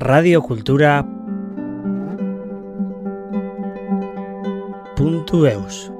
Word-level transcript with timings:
radiocultura 0.00 1.04
.eus 5.32 5.90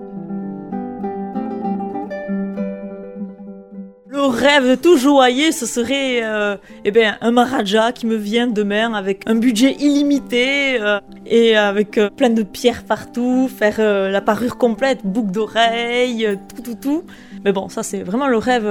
Le 4.07 4.27
rêve 4.27 4.79
tout 4.81 4.97
joyeux, 4.97 5.53
ce 5.53 5.65
serait 5.67 6.23
euh, 6.23 6.57
eh 6.85 6.93
un 7.21 7.31
Maharaja 7.31 7.93
qui 7.93 8.07
me 8.07 8.17
vient 8.17 8.47
demain 8.47 8.93
avec 8.93 9.23
un 9.27 9.37
budget 9.37 9.73
illimité 9.79 10.81
euh, 10.81 11.01
et 11.25 11.57
avec 11.57 11.97
euh, 11.97 12.11
plein 12.11 12.31
de 12.31 12.43
pierres 12.43 12.85
partout, 12.85 13.49
faire 13.49 13.79
la 13.79 14.21
parure 14.21 14.59
complète, 14.59 15.01
boucle 15.05 15.31
d'oreilles, 15.31 16.27
euh, 16.27 16.37
tout, 16.55 16.63
tout, 16.63 16.75
tout. 16.75 17.05
Mais 17.45 17.53
bon, 17.53 17.69
ça 17.69 17.83
c'est 17.83 18.03
vraiment 18.03 18.29
le 18.29 18.37
rêve. 18.37 18.67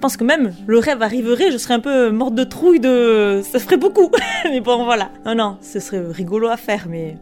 Je 0.00 0.02
pense 0.02 0.16
que 0.16 0.24
même 0.24 0.54
le 0.66 0.78
rêve 0.78 1.02
arriverait, 1.02 1.50
je 1.50 1.58
serais 1.58 1.74
un 1.74 1.80
peu 1.80 2.10
morte 2.10 2.34
de 2.34 2.42
trouille 2.42 2.80
de. 2.80 3.42
Ça 3.44 3.58
ferait 3.58 3.76
beaucoup. 3.76 4.10
mais 4.44 4.60
bon, 4.60 4.82
voilà. 4.86 5.10
Non, 5.26 5.34
non, 5.34 5.58
ce 5.60 5.78
serait 5.78 6.00
rigolo 6.10 6.48
à 6.48 6.56
faire, 6.56 6.86
mais. 6.88 7.18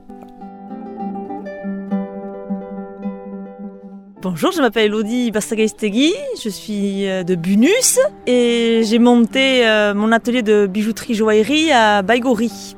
Bonjour, 4.23 4.53
je 4.53 4.61
m'appelle 4.61 4.84
Elodie 4.84 5.33
Bastagaistegui, 5.33 6.15
je 6.41 6.48
suis 6.48 7.09
euh, 7.09 7.25
de 7.25 7.34
Bunus 7.34 7.98
et 8.29 8.83
j'ai 8.84 9.01
monté 9.01 9.67
euh, 9.67 9.92
mon 9.92 10.12
atelier 10.12 10.42
de 10.42 10.69
bijouterie 10.69 11.15
joaillerie 11.15 11.73
à 11.73 12.03
Baigori. 12.03 12.77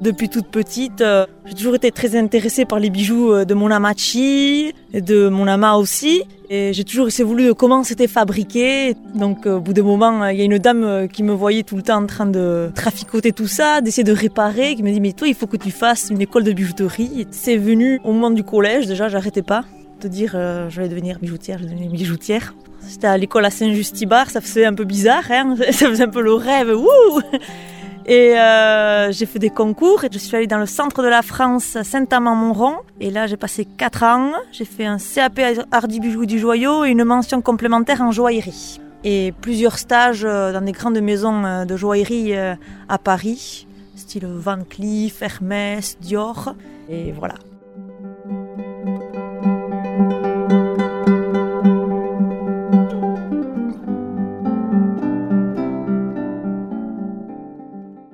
Depuis 0.00 0.30
toute 0.30 0.46
petite, 0.46 1.02
euh, 1.02 1.26
j'ai 1.44 1.54
toujours 1.54 1.74
été 1.74 1.90
très 1.90 2.16
intéressée 2.16 2.64
par 2.64 2.78
les 2.78 2.88
bijoux 2.88 3.44
de 3.44 3.52
mon 3.52 3.70
amachi 3.70 4.72
de 4.94 5.28
mon 5.28 5.46
ama 5.46 5.74
aussi. 5.74 6.24
Et 6.50 6.72
j'ai 6.72 6.84
toujours 6.84 7.08
essayé 7.08 7.24
voulu 7.24 7.46
de 7.46 7.52
comment 7.52 7.84
c'était 7.84 8.06
fabriqué. 8.06 8.94
Donc 9.14 9.46
euh, 9.46 9.56
au 9.56 9.60
bout 9.60 9.74
d'un 9.74 9.82
moment, 9.82 10.22
euh, 10.22 10.32
il 10.32 10.38
y 10.38 10.42
a 10.42 10.44
une 10.44 10.58
dame 10.58 10.82
euh, 10.82 11.06
qui 11.06 11.22
me 11.22 11.32
voyait 11.32 11.62
tout 11.62 11.76
le 11.76 11.82
temps 11.82 12.02
en 12.02 12.06
train 12.06 12.24
de 12.24 12.70
traficoter 12.74 13.32
tout 13.32 13.46
ça, 13.46 13.82
d'essayer 13.82 14.04
de 14.04 14.12
réparer, 14.12 14.74
qui 14.74 14.82
me 14.82 14.90
dit 14.90 15.00
mais 15.00 15.12
toi 15.12 15.28
il 15.28 15.34
faut 15.34 15.46
que 15.46 15.58
tu 15.58 15.70
fasses 15.70 16.08
une 16.10 16.22
école 16.22 16.44
de 16.44 16.52
bijouterie. 16.52 17.26
C'est 17.30 17.58
venu 17.58 18.00
au 18.02 18.12
moment 18.12 18.30
du 18.30 18.44
collège, 18.44 18.86
déjà 18.86 19.08
j'arrêtais 19.08 19.42
pas 19.42 19.64
de 20.00 20.08
dire 20.08 20.30
je 20.32 20.80
vais 20.80 20.88
devenir 20.88 21.18
bijoutière, 21.18 21.58
je 21.58 21.64
vais 21.64 21.70
devenir 21.70 21.90
bijoutière. 21.90 22.54
C'était 22.80 23.08
à 23.08 23.18
l'école 23.18 23.44
à 23.44 23.50
Saint-Justibar, 23.50 24.30
ça 24.30 24.40
faisait 24.40 24.64
un 24.64 24.72
peu 24.72 24.84
bizarre, 24.84 25.24
hein 25.30 25.56
ça 25.72 25.88
faisait 25.88 26.04
un 26.04 26.08
peu 26.08 26.22
le 26.22 26.32
rêve, 26.32 26.70
wouh 26.70 27.20
et 28.06 28.38
euh, 28.38 29.12
j'ai 29.12 29.26
fait 29.26 29.38
des 29.38 29.50
concours 29.50 30.04
et 30.04 30.08
je 30.10 30.18
suis 30.18 30.36
allée 30.36 30.46
dans 30.46 30.58
le 30.58 30.66
centre 30.66 31.02
de 31.02 31.08
la 31.08 31.22
France, 31.22 31.76
Saint-Amand-Montrond. 31.82 32.76
Et 33.00 33.10
là, 33.10 33.26
j'ai 33.26 33.36
passé 33.36 33.66
4 33.66 34.02
ans. 34.02 34.32
J'ai 34.52 34.64
fait 34.64 34.86
un 34.86 34.98
CAP 34.98 35.40
art 35.70 35.88
du 35.88 36.00
bijou 36.00 36.22
et 36.22 36.26
du 36.26 36.38
joyau 36.38 36.84
et 36.84 36.90
une 36.90 37.04
mention 37.04 37.42
complémentaire 37.42 38.00
en 38.00 38.10
joaillerie. 38.10 38.80
Et 39.04 39.32
plusieurs 39.40 39.78
stages 39.78 40.24
euh, 40.24 40.52
dans 40.52 40.60
des 40.60 40.72
grandes 40.72 41.00
maisons 41.00 41.44
euh, 41.44 41.64
de 41.64 41.76
joaillerie 41.76 42.34
euh, 42.34 42.54
à 42.88 42.98
Paris, 42.98 43.66
style 43.94 44.26
Van 44.26 44.58
Cleef, 44.68 45.22
Hermès, 45.22 45.98
Dior. 46.00 46.54
Et 46.88 47.12
voilà. 47.12 47.34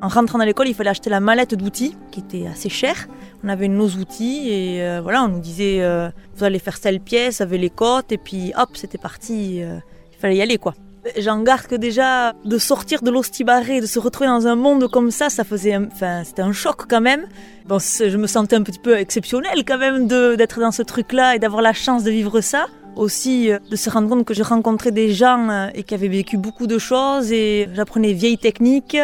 En 0.04 0.08
rentrant 0.08 0.36
dans 0.36 0.44
l'école, 0.44 0.68
il 0.68 0.74
fallait 0.74 0.90
acheter 0.90 1.08
la 1.08 1.18
mallette 1.20 1.54
d'outils, 1.54 1.96
qui 2.10 2.20
était 2.20 2.46
assez 2.46 2.68
chère. 2.68 3.06
On 3.42 3.48
avait 3.48 3.68
nos 3.68 3.88
outils 3.88 4.50
et 4.50 4.82
euh, 4.82 5.00
voilà, 5.02 5.24
on 5.24 5.28
nous 5.28 5.40
disait 5.40 5.78
euh, 5.80 6.10
vous 6.36 6.44
allez 6.44 6.58
faire 6.58 6.78
telle 6.78 7.00
pièce 7.00 7.40
avec 7.40 7.58
les 7.58 7.70
côtes 7.70 8.12
et 8.12 8.18
puis 8.18 8.52
hop, 8.58 8.68
c'était 8.74 8.98
parti. 8.98 9.62
euh, 9.62 9.78
il 10.12 10.18
fallait 10.18 10.36
y 10.36 10.42
aller 10.42 10.58
quoi. 10.58 10.74
J'en 11.18 11.42
garde 11.42 11.66
que 11.66 11.74
déjà 11.74 12.34
de 12.44 12.58
sortir 12.58 13.00
de 13.00 13.10
l'Ostibaré, 13.10 13.80
de 13.80 13.86
se 13.86 13.98
retrouver 13.98 14.28
dans 14.28 14.46
un 14.46 14.56
monde 14.56 14.88
comme 14.90 15.10
ça, 15.10 15.30
ça 15.30 15.42
faisait, 15.42 15.72
un- 15.72 15.86
enfin, 15.90 16.22
c'était 16.22 16.42
un 16.42 16.52
choc 16.52 16.82
quand 16.88 17.00
même. 17.00 17.26
Je 17.70 18.16
me 18.18 18.26
sentais 18.26 18.56
un 18.56 18.62
petit 18.62 18.78
peu 18.78 18.98
exceptionnelle 18.98 19.64
quand 19.66 19.78
même 19.78 20.06
d'être 20.06 20.60
dans 20.60 20.70
ce 20.70 20.82
truc-là 20.82 21.36
et 21.36 21.38
d'avoir 21.38 21.62
la 21.62 21.72
chance 21.72 22.04
de 22.04 22.10
vivre 22.10 22.42
ça. 22.42 22.66
Aussi, 22.96 23.50
de 23.70 23.76
se 23.76 23.90
rendre 23.90 24.08
compte 24.08 24.24
que 24.24 24.34
j'ai 24.34 24.44
rencontré 24.44 24.92
des 24.92 25.12
gens 25.12 25.68
et 25.74 25.82
qui 25.82 25.94
avaient 25.94 26.08
vécu 26.08 26.36
beaucoup 26.36 26.66
de 26.68 26.78
choses 26.78 27.32
et 27.32 27.68
j'apprenais 27.74 28.12
vieilles 28.12 28.38
techniques. 28.38 28.96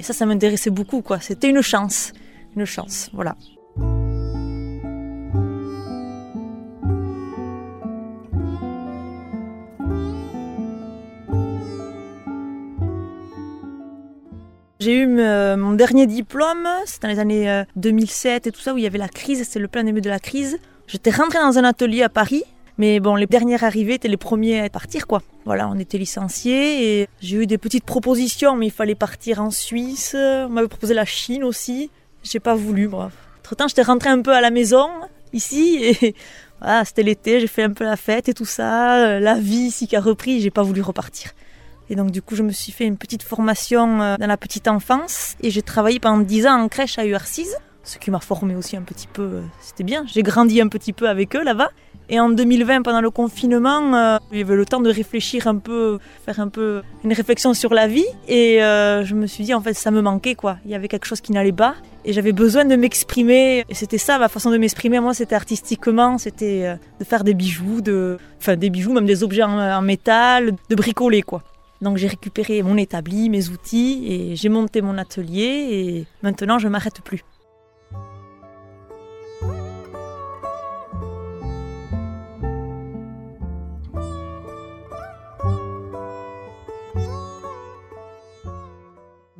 Et 0.00 0.02
ça, 0.02 0.14
ça 0.14 0.24
m'intéressait 0.24 0.70
beaucoup, 0.70 1.02
quoi. 1.02 1.20
C'était 1.20 1.50
une 1.50 1.60
chance. 1.60 2.14
Une 2.56 2.64
chance, 2.64 3.10
voilà. 3.12 3.36
J'ai 14.80 14.94
eu 14.94 15.18
euh, 15.18 15.58
mon 15.58 15.72
dernier 15.72 16.06
diplôme, 16.06 16.66
c'était 16.86 17.06
dans 17.06 17.12
les 17.12 17.18
années 17.18 17.50
euh, 17.50 17.64
2007 17.76 18.46
et 18.46 18.52
tout 18.52 18.60
ça, 18.60 18.72
où 18.72 18.78
il 18.78 18.84
y 18.84 18.86
avait 18.86 18.96
la 18.96 19.10
crise, 19.10 19.44
c'était 19.44 19.58
le 19.58 19.68
plein 19.68 19.84
début 19.84 20.00
de 20.00 20.08
la 20.08 20.18
crise. 20.18 20.58
J'étais 20.86 21.10
rentrée 21.10 21.40
dans 21.40 21.58
un 21.58 21.64
atelier 21.64 22.02
à 22.02 22.08
Paris, 22.08 22.44
mais 22.80 22.98
bon, 22.98 23.14
les 23.14 23.26
dernières 23.26 23.62
arrivées 23.62 23.94
étaient 23.94 24.08
les 24.08 24.16
premiers 24.16 24.60
à 24.62 24.70
partir, 24.70 25.06
quoi. 25.06 25.20
Voilà, 25.44 25.68
on 25.68 25.78
était 25.78 25.98
licenciés 25.98 27.02
et 27.02 27.08
j'ai 27.20 27.36
eu 27.36 27.46
des 27.46 27.58
petites 27.58 27.84
propositions, 27.84 28.56
mais 28.56 28.68
il 28.68 28.72
fallait 28.72 28.94
partir 28.94 29.42
en 29.42 29.50
Suisse. 29.50 30.16
On 30.18 30.48
m'avait 30.48 30.66
proposé 30.66 30.94
la 30.94 31.04
Chine 31.04 31.44
aussi. 31.44 31.90
J'ai 32.22 32.40
pas 32.40 32.54
voulu, 32.54 32.88
bref. 32.88 33.12
Entre 33.40 33.54
temps, 33.54 33.68
j'étais 33.68 33.82
rentrée 33.82 34.08
un 34.08 34.22
peu 34.22 34.32
à 34.32 34.40
la 34.40 34.48
maison, 34.48 34.88
ici, 35.34 35.78
et 35.82 36.14
voilà, 36.62 36.86
c'était 36.86 37.02
l'été, 37.02 37.38
j'ai 37.40 37.48
fait 37.48 37.64
un 37.64 37.74
peu 37.74 37.84
la 37.84 37.96
fête 37.96 38.30
et 38.30 38.34
tout 38.34 38.46
ça. 38.46 39.20
La 39.20 39.34
vie 39.34 39.66
ici 39.66 39.86
qui 39.86 39.94
a 39.94 40.00
repris, 40.00 40.40
j'ai 40.40 40.50
pas 40.50 40.62
voulu 40.62 40.80
repartir. 40.80 41.32
Et 41.90 41.96
donc, 41.96 42.12
du 42.12 42.22
coup, 42.22 42.34
je 42.34 42.42
me 42.42 42.52
suis 42.52 42.72
fait 42.72 42.86
une 42.86 42.96
petite 42.96 43.24
formation 43.24 44.00
euh, 44.00 44.16
dans 44.16 44.26
la 44.26 44.38
petite 44.38 44.68
enfance 44.68 45.36
et 45.42 45.50
j'ai 45.50 45.60
travaillé 45.60 46.00
pendant 46.00 46.22
10 46.22 46.46
ans 46.46 46.62
en 46.62 46.68
crèche 46.68 46.98
à 46.98 47.04
UR6, 47.04 47.46
ce 47.82 47.98
qui 47.98 48.10
m'a 48.10 48.20
formé 48.20 48.54
aussi 48.56 48.76
un 48.76 48.82
petit 48.82 49.06
peu. 49.06 49.22
euh, 49.22 49.40
C'était 49.60 49.84
bien. 49.84 50.04
J'ai 50.06 50.22
grandi 50.22 50.60
un 50.60 50.68
petit 50.68 50.92
peu 50.92 51.08
avec 51.08 51.34
eux 51.36 51.42
là-bas. 51.42 51.70
Et 52.12 52.18
en 52.18 52.28
2020, 52.28 52.82
pendant 52.82 53.00
le 53.00 53.10
confinement, 53.10 53.94
euh, 53.94 54.18
il 54.32 54.38
y 54.38 54.42
avait 54.42 54.56
le 54.56 54.66
temps 54.66 54.80
de 54.80 54.90
réfléchir 54.90 55.46
un 55.46 55.56
peu, 55.56 55.98
faire 56.24 56.40
un 56.40 56.48
peu 56.48 56.82
une 57.04 57.12
réflexion 57.12 57.54
sur 57.54 57.72
la 57.72 57.86
vie. 57.86 58.04
Et 58.26 58.62
euh, 58.64 59.04
je 59.04 59.14
me 59.14 59.26
suis 59.26 59.44
dit, 59.44 59.54
en 59.54 59.60
fait, 59.60 59.74
ça 59.74 59.90
me 59.92 60.00
manquait, 60.02 60.34
quoi. 60.34 60.58
Il 60.64 60.72
y 60.72 60.74
avait 60.74 60.88
quelque 60.88 61.06
chose 61.06 61.20
qui 61.20 61.30
n'allait 61.32 61.52
pas. 61.52 61.76
Et 62.04 62.12
j'avais 62.12 62.32
besoin 62.32 62.64
de 62.64 62.74
m'exprimer. 62.74 63.64
Et 63.68 63.74
c'était 63.74 63.98
ça, 63.98 64.18
ma 64.18 64.28
façon 64.28 64.50
de 64.50 64.58
m'exprimer. 64.58 64.98
Moi, 64.98 65.14
c'était 65.14 65.36
artistiquement, 65.36 66.18
c'était 66.18 66.76
de 66.98 67.04
faire 67.04 67.22
des 67.22 67.34
bijoux, 67.34 67.80
de, 67.80 68.18
enfin, 68.40 68.56
des 68.56 68.70
bijoux, 68.70 68.92
même 68.92 69.06
des 69.06 69.22
objets 69.22 69.44
en, 69.44 69.58
en 69.58 69.82
métal, 69.82 70.52
de 70.68 70.74
bricoler, 70.74 71.22
quoi. 71.22 71.42
Donc 71.80 71.96
j'ai 71.96 72.08
récupéré 72.08 72.62
mon 72.62 72.76
établi, 72.76 73.30
mes 73.30 73.48
outils 73.48 74.04
et 74.06 74.36
j'ai 74.36 74.50
monté 74.50 74.82
mon 74.82 74.98
atelier 74.98 75.68
et 75.70 76.06
maintenant 76.22 76.58
je 76.58 76.68
m'arrête 76.68 77.00
plus. 77.02 77.24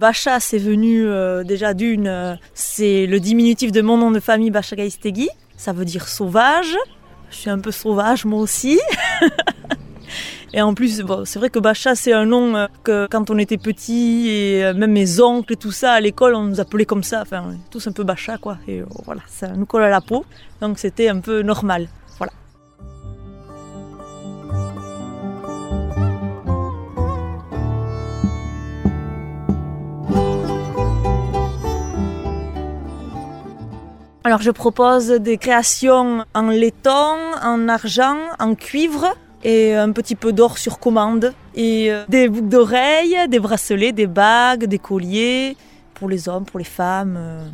Bacha, 0.00 0.41
c'est 0.41 0.56
venu 0.56 1.06
euh, 1.06 1.44
déjà 1.44 1.75
d'une, 1.75 2.06
euh, 2.06 2.34
c'est 2.55 3.05
le 3.05 3.21
diminutif 3.21 3.71
de 3.71 3.83
mon 3.83 3.99
nom 3.99 4.11
de 4.11 4.19
famille 4.19 4.50
Bacha 4.50 4.75
Gaistegui. 4.75 5.28
Ça 5.59 5.75
veut 5.75 5.84
dire 5.84 6.09
sauvage. 6.09 6.75
Je 7.31 7.37
suis 7.37 7.50
un 7.50 7.59
peu 7.59 7.71
sauvage 7.71 8.25
moi 8.25 8.41
aussi. 8.41 8.81
Et 10.55 10.62
en 10.62 10.72
plus, 10.72 11.03
c'est 11.27 11.39
vrai 11.39 11.50
que 11.50 11.59
Bacha, 11.59 11.94
c'est 11.97 12.15
un 12.15 12.25
nom 12.25 12.56
euh, 12.56 12.66
que 12.83 13.09
quand 13.10 13.28
on 13.28 13.37
était 13.37 13.59
petit, 13.59 14.31
et 14.31 14.72
même 14.72 14.93
mes 14.93 15.21
oncles 15.21 15.53
et 15.53 15.56
tout 15.56 15.71
ça, 15.71 15.93
à 15.93 16.00
l'école, 16.00 16.34
on 16.34 16.44
nous 16.44 16.60
appelait 16.60 16.87
comme 16.87 17.03
ça. 17.03 17.21
Enfin, 17.21 17.55
tous 17.71 17.87
un 17.87 17.93
peu 17.93 18.03
Bacha, 18.03 18.39
quoi. 18.39 18.56
Et 18.66 18.83
voilà, 19.05 19.21
ça 19.28 19.49
nous 19.49 19.66
colle 19.66 19.83
à 19.83 19.91
la 19.91 20.00
peau. 20.00 20.25
Donc 20.62 20.78
c'était 20.78 21.10
un 21.10 21.21
peu 21.21 21.43
normal. 21.43 21.89
Alors 34.22 34.43
je 34.43 34.51
propose 34.51 35.09
des 35.09 35.39
créations 35.39 36.27
en 36.34 36.51
laiton, 36.51 37.17
en 37.43 37.69
argent, 37.71 38.19
en 38.39 38.55
cuivre 38.55 39.15
et 39.45 39.75
un 39.75 39.93
petit 39.93 40.15
peu 40.15 40.34
d'or 40.34 40.59
sur 40.59 40.78
commande. 40.78 41.33
Et 41.55 41.91
euh, 41.91 42.05
des 42.07 42.28
boucles 42.28 42.49
d'oreilles, 42.49 43.17
des 43.31 43.39
bracelets, 43.39 43.93
des 43.93 44.07
bagues, 44.07 44.67
des 44.67 44.78
colliers 44.78 45.57
pour 45.95 46.11
les 46.11 46.28
hommes, 46.28 46.45
pour 46.45 46.59
les 46.59 46.67
femmes. 46.67 47.17
euh. 47.19 47.49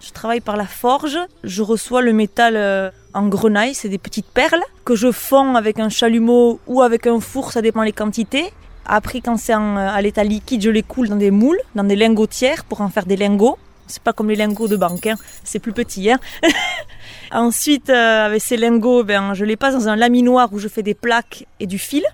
Je 0.00 0.10
travaille 0.10 0.40
par 0.40 0.56
la 0.56 0.66
forge. 0.66 1.18
Je 1.44 1.60
reçois 1.60 2.00
le 2.00 2.14
métal 2.14 2.56
euh, 2.56 2.90
en 3.12 3.28
grenaille, 3.28 3.74
c'est 3.74 3.90
des 3.90 3.98
petites 3.98 4.28
perles 4.28 4.62
que 4.86 4.94
je 4.94 5.12
fonds 5.12 5.54
avec 5.54 5.78
un 5.78 5.90
chalumeau 5.90 6.60
ou 6.66 6.80
avec 6.80 7.06
un 7.06 7.20
four, 7.20 7.52
ça 7.52 7.60
dépend 7.60 7.82
les 7.82 7.92
quantités. 7.92 8.54
Après, 8.86 9.20
quand 9.20 9.36
c'est 9.36 9.54
euh, 9.54 9.58
à 9.58 10.00
l'état 10.02 10.24
liquide, 10.24 10.62
je 10.62 10.70
les 10.70 10.82
coule 10.82 11.08
dans 11.08 11.16
des 11.16 11.30
moules, 11.30 11.60
dans 11.74 11.84
des 11.84 11.96
lingotières 11.96 12.64
pour 12.64 12.80
en 12.80 12.88
faire 12.88 13.06
des 13.06 13.16
lingots. 13.16 13.58
C'est 13.86 14.02
pas 14.02 14.12
comme 14.12 14.28
les 14.28 14.36
lingots 14.36 14.68
de 14.68 14.76
banque, 14.76 15.06
hein. 15.06 15.16
c'est 15.44 15.58
plus 15.58 15.72
petit. 15.72 16.10
Hein. 16.10 16.18
Ensuite, 17.32 17.90
euh, 17.90 18.26
avec 18.26 18.40
ces 18.40 18.56
lingots, 18.56 19.04
ben, 19.04 19.34
je 19.34 19.44
les 19.44 19.56
passe 19.56 19.74
dans 19.74 19.88
un 19.88 19.96
laminoir 19.96 20.52
où 20.52 20.58
je 20.58 20.68
fais 20.68 20.82
des 20.82 20.94
plaques 20.94 21.46
et 21.60 21.66
du 21.66 21.78
fil. 21.78 22.04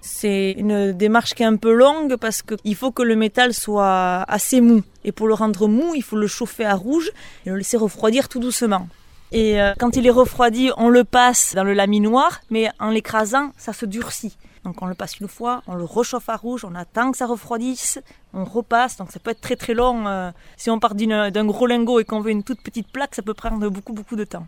C'est 0.00 0.52
une 0.58 0.92
démarche 0.92 1.34
qui 1.34 1.44
est 1.44 1.46
un 1.46 1.56
peu 1.56 1.72
longue 1.72 2.16
parce 2.16 2.42
qu'il 2.42 2.74
faut 2.74 2.90
que 2.90 3.02
le 3.02 3.14
métal 3.14 3.54
soit 3.54 4.24
assez 4.28 4.60
mou. 4.60 4.82
Et 5.04 5.12
pour 5.12 5.28
le 5.28 5.34
rendre 5.34 5.68
mou, 5.68 5.94
il 5.94 6.02
faut 6.02 6.16
le 6.16 6.26
chauffer 6.26 6.64
à 6.64 6.74
rouge 6.74 7.12
et 7.46 7.50
le 7.50 7.56
laisser 7.56 7.76
refroidir 7.76 8.28
tout 8.28 8.40
doucement. 8.40 8.88
Et 9.30 9.60
euh, 9.60 9.72
quand 9.78 9.96
il 9.96 10.06
est 10.06 10.10
refroidi, 10.10 10.70
on 10.76 10.88
le 10.88 11.04
passe 11.04 11.54
dans 11.54 11.64
le 11.64 11.72
laminoir, 11.72 12.40
mais 12.50 12.68
en 12.80 12.90
l'écrasant, 12.90 13.52
ça 13.56 13.72
se 13.72 13.86
durcit. 13.86 14.36
Donc 14.64 14.80
on 14.80 14.86
le 14.86 14.94
passe 14.94 15.18
une 15.18 15.28
fois, 15.28 15.62
on 15.66 15.74
le 15.74 15.84
rechauffe 15.84 16.28
à 16.28 16.36
rouge, 16.36 16.64
on 16.64 16.74
attend 16.74 17.10
que 17.10 17.18
ça 17.18 17.26
refroidisse, 17.26 18.00
on 18.32 18.44
repasse. 18.44 18.96
Donc 18.96 19.10
ça 19.10 19.18
peut 19.18 19.30
être 19.30 19.40
très 19.40 19.56
très 19.56 19.74
long. 19.74 20.06
Euh, 20.06 20.30
si 20.56 20.70
on 20.70 20.78
part 20.78 20.94
d'un 20.94 21.44
gros 21.46 21.66
lingot 21.66 22.00
et 22.00 22.04
qu'on 22.04 22.20
veut 22.20 22.30
une 22.30 22.44
toute 22.44 22.62
petite 22.62 22.90
plaque, 22.90 23.14
ça 23.14 23.22
peut 23.22 23.34
prendre 23.34 23.68
beaucoup 23.68 23.92
beaucoup 23.92 24.16
de 24.16 24.24
temps. 24.24 24.46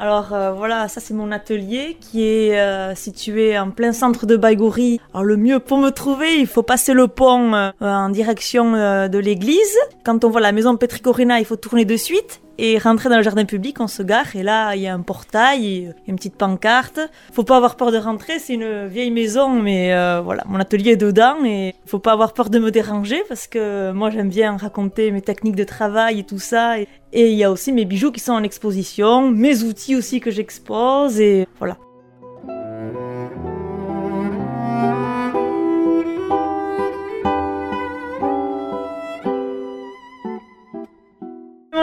Alors 0.00 0.32
euh, 0.32 0.52
voilà, 0.52 0.88
ça 0.88 0.98
c'est 0.98 1.12
mon 1.12 1.30
atelier 1.30 1.98
qui 2.00 2.26
est 2.26 2.58
euh, 2.58 2.94
situé 2.94 3.58
en 3.58 3.70
plein 3.70 3.92
centre 3.92 4.24
de 4.24 4.34
Baïgoury. 4.34 4.98
Alors 5.12 5.24
le 5.24 5.36
mieux 5.36 5.60
pour 5.60 5.76
me 5.76 5.90
trouver, 5.90 6.38
il 6.38 6.46
faut 6.46 6.62
passer 6.62 6.94
le 6.94 7.06
pont 7.06 7.52
euh, 7.52 7.70
en 7.82 8.08
direction 8.08 8.72
de 8.72 9.18
l'église. 9.18 9.76
Quand 10.02 10.24
on 10.24 10.30
voit 10.30 10.40
la 10.40 10.52
maison 10.52 10.74
Petricorina, 10.78 11.38
il 11.38 11.44
faut 11.44 11.56
tourner 11.56 11.84
de 11.84 11.98
suite 11.98 12.40
et 12.60 12.76
rentrer 12.76 13.08
dans 13.08 13.16
le 13.16 13.22
jardin 13.22 13.46
public, 13.46 13.80
on 13.80 13.88
se 13.88 14.02
gare 14.02 14.36
et 14.36 14.42
là 14.42 14.76
il 14.76 14.82
y 14.82 14.86
a 14.86 14.92
un 14.92 15.00
portail, 15.00 15.94
une 16.06 16.16
petite 16.16 16.36
pancarte. 16.36 17.00
Faut 17.32 17.42
pas 17.42 17.56
avoir 17.56 17.76
peur 17.76 17.90
de 17.90 17.96
rentrer, 17.96 18.38
c'est 18.38 18.52
une 18.52 18.86
vieille 18.86 19.10
maison, 19.10 19.48
mais 19.48 19.94
euh, 19.94 20.20
voilà, 20.20 20.44
mon 20.46 20.60
atelier 20.60 20.92
est 20.92 20.96
dedans 20.96 21.42
et 21.42 21.74
faut 21.86 21.98
pas 21.98 22.12
avoir 22.12 22.34
peur 22.34 22.50
de 22.50 22.58
me 22.58 22.70
déranger 22.70 23.22
parce 23.28 23.46
que 23.46 23.92
moi 23.92 24.10
j'aime 24.10 24.28
bien 24.28 24.58
raconter 24.58 25.10
mes 25.10 25.22
techniques 25.22 25.56
de 25.56 25.64
travail 25.64 26.20
et 26.20 26.24
tout 26.24 26.38
ça. 26.38 26.78
Et 26.78 26.86
il 27.12 27.34
y 27.34 27.44
a 27.44 27.50
aussi 27.50 27.72
mes 27.72 27.86
bijoux 27.86 28.12
qui 28.12 28.20
sont 28.20 28.32
en 28.32 28.42
exposition, 28.42 29.30
mes 29.30 29.62
outils 29.62 29.96
aussi 29.96 30.20
que 30.20 30.30
j'expose 30.30 31.18
et 31.18 31.48
voilà. 31.58 31.78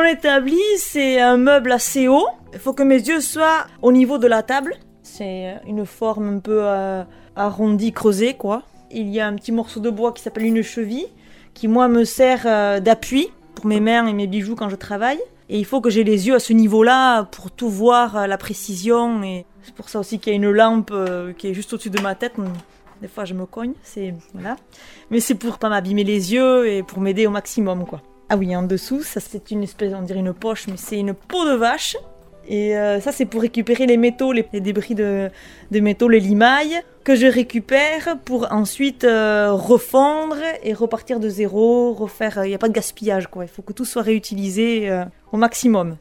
Établi, 0.03 0.59
c'est 0.77 1.19
un 1.19 1.37
meuble 1.37 1.71
assez 1.71 2.07
haut. 2.07 2.27
Il 2.53 2.59
faut 2.59 2.73
que 2.73 2.83
mes 2.83 2.95
yeux 2.97 3.21
soient 3.21 3.67
au 3.81 3.91
niveau 3.91 4.17
de 4.17 4.27
la 4.27 4.43
table. 4.43 4.75
C'est 5.03 5.55
une 5.65 5.85
forme 5.85 6.37
un 6.37 6.39
peu 6.39 6.59
euh, 6.63 7.03
arrondie, 7.35 7.91
creusée, 7.91 8.33
quoi. 8.33 8.63
Il 8.91 9.09
y 9.09 9.19
a 9.19 9.27
un 9.27 9.35
petit 9.35 9.51
morceau 9.51 9.79
de 9.79 9.89
bois 9.89 10.11
qui 10.13 10.21
s'appelle 10.21 10.45
une 10.45 10.61
cheville, 10.63 11.07
qui 11.53 11.67
moi 11.67 11.87
me 11.87 12.03
sert 12.03 12.43
euh, 12.45 12.79
d'appui 12.79 13.29
pour 13.55 13.65
mes 13.65 13.79
mains 13.79 14.07
et 14.07 14.13
mes 14.13 14.27
bijoux 14.27 14.55
quand 14.55 14.69
je 14.69 14.75
travaille. 14.75 15.19
Et 15.49 15.57
il 15.57 15.65
faut 15.65 15.81
que 15.81 15.89
j'ai 15.89 16.03
les 16.03 16.27
yeux 16.27 16.35
à 16.35 16.39
ce 16.39 16.53
niveau-là 16.53 17.23
pour 17.23 17.51
tout 17.51 17.69
voir, 17.69 18.17
euh, 18.17 18.27
la 18.27 18.37
précision. 18.37 19.23
Et 19.23 19.45
c'est 19.63 19.73
pour 19.73 19.89
ça 19.89 19.99
aussi 19.99 20.19
qu'il 20.19 20.33
y 20.33 20.35
a 20.35 20.37
une 20.37 20.51
lampe 20.51 20.93
qui 21.37 21.47
est 21.47 21.53
juste 21.53 21.73
au-dessus 21.73 21.89
de 21.89 22.01
ma 22.01 22.15
tête. 22.15 22.33
Des 23.01 23.07
fois, 23.07 23.25
je 23.25 23.33
me 23.33 23.45
cogne, 23.45 23.73
c'est 23.83 24.13
voilà. 24.33 24.55
Mais 25.11 25.19
c'est 25.19 25.35
pour 25.35 25.59
pas 25.59 25.69
m'abîmer 25.69 26.03
les 26.03 26.33
yeux 26.33 26.67
et 26.67 26.83
pour 26.83 26.99
m'aider 26.99 27.27
au 27.27 27.31
maximum, 27.31 27.85
quoi. 27.85 28.01
Ah 28.29 28.35
oui, 28.35 28.53
en 28.55 28.63
dessous, 28.63 29.03
ça 29.03 29.19
c'est 29.21 29.51
une 29.51 29.63
espèce, 29.63 29.93
on 29.93 30.01
dirait 30.01 30.19
une 30.19 30.33
poche, 30.33 30.67
mais 30.67 30.75
c'est 30.77 30.99
une 30.99 31.13
peau 31.13 31.45
de 31.45 31.55
vache. 31.55 31.95
Et 32.49 32.77
euh, 32.77 33.01
ça, 33.01 33.11
c'est 33.11 33.25
pour 33.25 33.41
récupérer 33.41 33.85
les 33.85 33.97
métaux, 33.97 34.31
les, 34.31 34.43
débris 34.53 34.95
de, 34.95 35.29
métaux, 35.71 36.07
les 36.07 36.19
limailles, 36.19 36.81
que 37.03 37.15
je 37.15 37.27
récupère 37.27 38.17
pour 38.23 38.51
ensuite 38.51 39.03
euh, 39.03 39.51
refondre 39.51 40.37
et 40.63 40.73
repartir 40.73 41.19
de 41.19 41.29
zéro, 41.29 41.93
refaire. 41.93 42.45
Il 42.45 42.49
n'y 42.49 42.55
a 42.55 42.57
pas 42.57 42.69
de 42.69 42.73
gaspillage, 42.73 43.27
quoi. 43.27 43.43
Il 43.43 43.49
faut 43.49 43.61
que 43.61 43.73
tout 43.73 43.85
soit 43.85 44.01
réutilisé 44.01 44.89
euh, 44.89 45.03
au 45.31 45.37
maximum. 45.37 45.97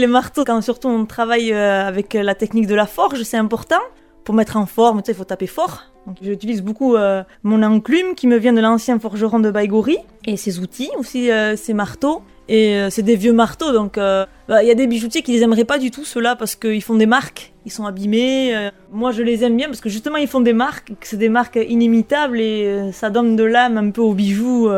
Les 0.00 0.06
marteaux, 0.06 0.44
quand 0.46 0.62
surtout 0.62 0.88
on 0.88 1.04
travaille 1.04 1.52
euh, 1.52 1.86
avec 1.86 2.14
la 2.14 2.34
technique 2.34 2.66
de 2.66 2.74
la 2.74 2.86
forge, 2.86 3.22
c'est 3.22 3.36
important. 3.36 3.82
Pour 4.24 4.34
mettre 4.34 4.56
en 4.56 4.64
forme, 4.64 5.02
il 5.06 5.14
faut 5.14 5.24
taper 5.24 5.46
fort. 5.46 5.92
j'utilise 6.22 6.62
beaucoup 6.62 6.96
euh, 6.96 7.22
mon 7.42 7.62
enclume 7.62 8.14
qui 8.14 8.26
me 8.26 8.38
vient 8.38 8.54
de 8.54 8.62
l'ancien 8.62 8.98
forgeron 8.98 9.40
de 9.40 9.50
Baïgori 9.50 9.98
et 10.24 10.38
ses 10.38 10.58
outils 10.58 10.88
aussi, 10.96 11.30
euh, 11.30 11.54
ses 11.54 11.74
marteaux. 11.74 12.22
Et 12.48 12.80
c'est 12.90 13.02
des 13.02 13.14
vieux 13.14 13.34
marteaux, 13.34 13.72
donc 13.72 13.94
bah, 13.94 14.26
il 14.48 14.66
y 14.66 14.72
a 14.72 14.74
des 14.74 14.88
bijoutiers 14.88 15.22
qui 15.22 15.30
les 15.30 15.42
aimeraient 15.44 15.64
pas 15.64 15.78
du 15.78 15.92
tout 15.92 16.04
ceux-là 16.04 16.34
parce 16.34 16.56
qu'ils 16.56 16.82
font 16.82 16.96
des 16.96 17.06
marques, 17.06 17.52
ils 17.64 17.70
sont 17.70 17.86
abîmés. 17.86 18.70
moi 18.90 19.12
je 19.12 19.22
les 19.22 19.44
aime 19.44 19.56
bien 19.56 19.68
parce 19.68 19.80
que 19.80 19.88
justement 19.88 20.16
ils 20.16 20.26
font 20.26 20.40
des 20.40 20.52
marques, 20.52 20.90
c'est 21.02 21.16
des 21.16 21.28
marques 21.28 21.60
inimitables 21.68 22.40
et 22.40 22.90
ça 22.92 23.08
donne 23.08 23.36
de 23.36 23.44
l'âme 23.44 23.76
un 23.78 23.90
peu 23.90 24.00
aux 24.00 24.14
bijoux. 24.14 24.68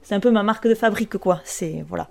c'est 0.00 0.14
un 0.14 0.20
peu 0.20 0.30
ma 0.30 0.42
marque 0.42 0.68
de 0.68 0.74
fabrique 0.74 1.18
quoi. 1.18 1.42
C'est 1.44 1.84
voilà. 1.86 2.08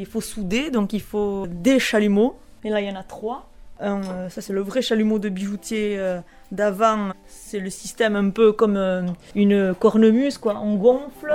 Il 0.00 0.06
faut 0.06 0.20
souder, 0.20 0.70
donc 0.70 0.92
il 0.92 1.00
faut 1.00 1.48
des 1.48 1.80
chalumeaux. 1.80 2.38
Et 2.62 2.70
là, 2.70 2.80
il 2.80 2.86
y 2.86 2.90
en 2.90 2.94
a 2.94 3.02
trois. 3.02 3.50
Euh, 3.80 4.28
ça, 4.28 4.40
c'est 4.40 4.52
le 4.52 4.60
vrai 4.60 4.80
chalumeau 4.80 5.18
de 5.18 5.28
bijoutier 5.28 5.98
euh, 5.98 6.20
d'avant. 6.52 7.10
C'est 7.26 7.58
le 7.58 7.68
système 7.68 8.14
un 8.14 8.30
peu 8.30 8.52
comme 8.52 8.76
euh, 8.76 9.02
une 9.34 9.74
cornemuse, 9.74 10.38
quoi. 10.38 10.56
On 10.62 10.76
gonfle, 10.76 11.34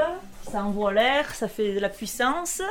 ça 0.50 0.64
envoie 0.64 0.94
l'air, 0.94 1.36
ça 1.36 1.50
fait 1.50 1.74
de 1.74 1.80
la 1.82 1.90
puissance. 1.90 2.62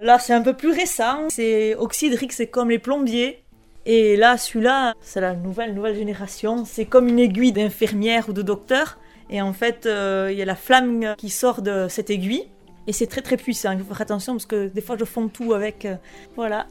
Là, 0.00 0.20
c'est 0.20 0.34
un 0.34 0.42
peu 0.42 0.52
plus 0.52 0.70
récent. 0.70 1.28
C'est 1.30 1.74
oxydrique, 1.74 2.32
c'est 2.32 2.46
comme 2.46 2.70
les 2.70 2.78
plombiers. 2.78 3.42
Et 3.86 4.16
là, 4.16 4.38
celui-là, 4.38 4.94
c'est 5.00 5.20
la 5.20 5.34
nouvelle, 5.34 5.74
nouvelle 5.74 5.96
génération. 5.96 6.64
C'est 6.64 6.84
comme 6.84 7.08
une 7.08 7.18
aiguille 7.18 7.52
d'infirmière 7.52 8.28
ou 8.28 8.32
de 8.32 8.42
docteur. 8.42 8.98
Et 9.30 9.42
en 9.42 9.52
fait, 9.52 9.86
il 9.86 10.36
y 10.36 10.42
a 10.42 10.44
la 10.44 10.54
flamme 10.54 11.16
qui 11.18 11.28
sort 11.28 11.60
de 11.60 11.88
cette 11.88 12.10
aiguille. 12.10 12.46
Et 12.86 12.92
c'est 12.92 13.06
très 13.06 13.22
très 13.22 13.36
puissant, 13.36 13.72
il 13.72 13.78
faut 13.78 13.84
faire 13.86 14.02
attention 14.02 14.34
parce 14.34 14.46
que 14.46 14.68
des 14.68 14.80
fois 14.80 14.96
je 14.98 15.04
fonds 15.04 15.28
tout 15.28 15.54
avec. 15.54 15.86
Euh, 15.86 15.96
voilà. 16.36 16.66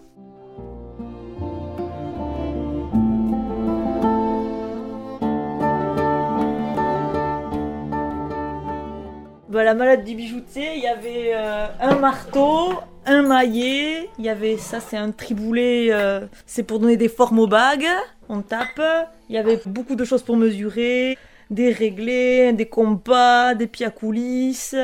Bah, 9.50 9.64
la 9.64 9.76
malade 9.76 10.04
du 10.04 10.16
bijoutier, 10.16 10.78
il 10.78 10.82
y 10.82 10.88
avait 10.88 11.32
euh, 11.36 11.68
un 11.80 11.96
marteau, 11.96 12.74
un 13.06 13.22
maillet, 13.22 14.10
il 14.18 14.26
y 14.26 14.30
avait 14.30 14.58
ça, 14.58 14.80
c'est 14.80 14.98
un 14.98 15.12
triboulet, 15.12 15.90
euh, 15.92 16.26
c'est 16.48 16.64
pour 16.64 16.80
donner 16.80 16.98
des 16.98 17.08
formes 17.08 17.38
aux 17.38 17.46
bagues, 17.46 17.86
on 18.30 18.42
tape. 18.42 18.82
Il 19.30 19.36
y 19.36 19.38
avait 19.38 19.60
beaucoup 19.68 19.96
de 19.96 20.06
choses 20.06 20.24
pour 20.24 20.38
mesurer, 20.38 21.20
des 21.52 21.72
réglés, 21.72 22.52
des 22.54 22.66
compas, 22.66 23.54
des 23.54 23.68
pieds 23.68 23.86
à 23.86 23.92
coulisses, 23.92 24.76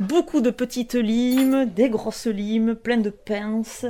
beaucoup 0.00 0.40
de 0.40 0.50
petites 0.50 0.94
limes, 0.94 1.70
des 1.74 1.88
grosses 1.88 2.26
limes, 2.26 2.74
plein 2.74 2.98
de 2.98 3.10
pinces, 3.10 3.86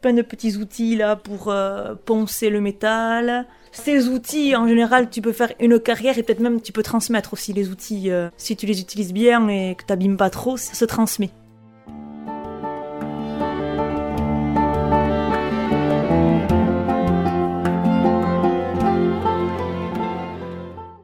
plein 0.00 0.12
de 0.12 0.22
petits 0.22 0.56
outils 0.56 0.96
là 0.96 1.16
pour 1.16 1.48
euh, 1.48 1.94
poncer 2.04 2.50
le 2.50 2.60
métal. 2.60 3.46
Ces 3.72 4.08
outils, 4.08 4.54
en 4.54 4.68
général, 4.68 5.10
tu 5.10 5.20
peux 5.20 5.32
faire 5.32 5.52
une 5.60 5.80
carrière 5.80 6.18
et 6.18 6.22
peut-être 6.22 6.40
même 6.40 6.60
tu 6.60 6.72
peux 6.72 6.82
transmettre 6.82 7.32
aussi 7.32 7.52
les 7.52 7.70
outils. 7.70 8.10
Euh, 8.10 8.28
si 8.36 8.56
tu 8.56 8.66
les 8.66 8.80
utilises 8.80 9.12
bien 9.12 9.48
et 9.48 9.74
que 9.74 9.84
tu 9.84 9.92
n'abîmes 9.92 10.16
pas 10.16 10.30
trop, 10.30 10.56
ça 10.56 10.74
se 10.74 10.84
transmet. 10.84 11.30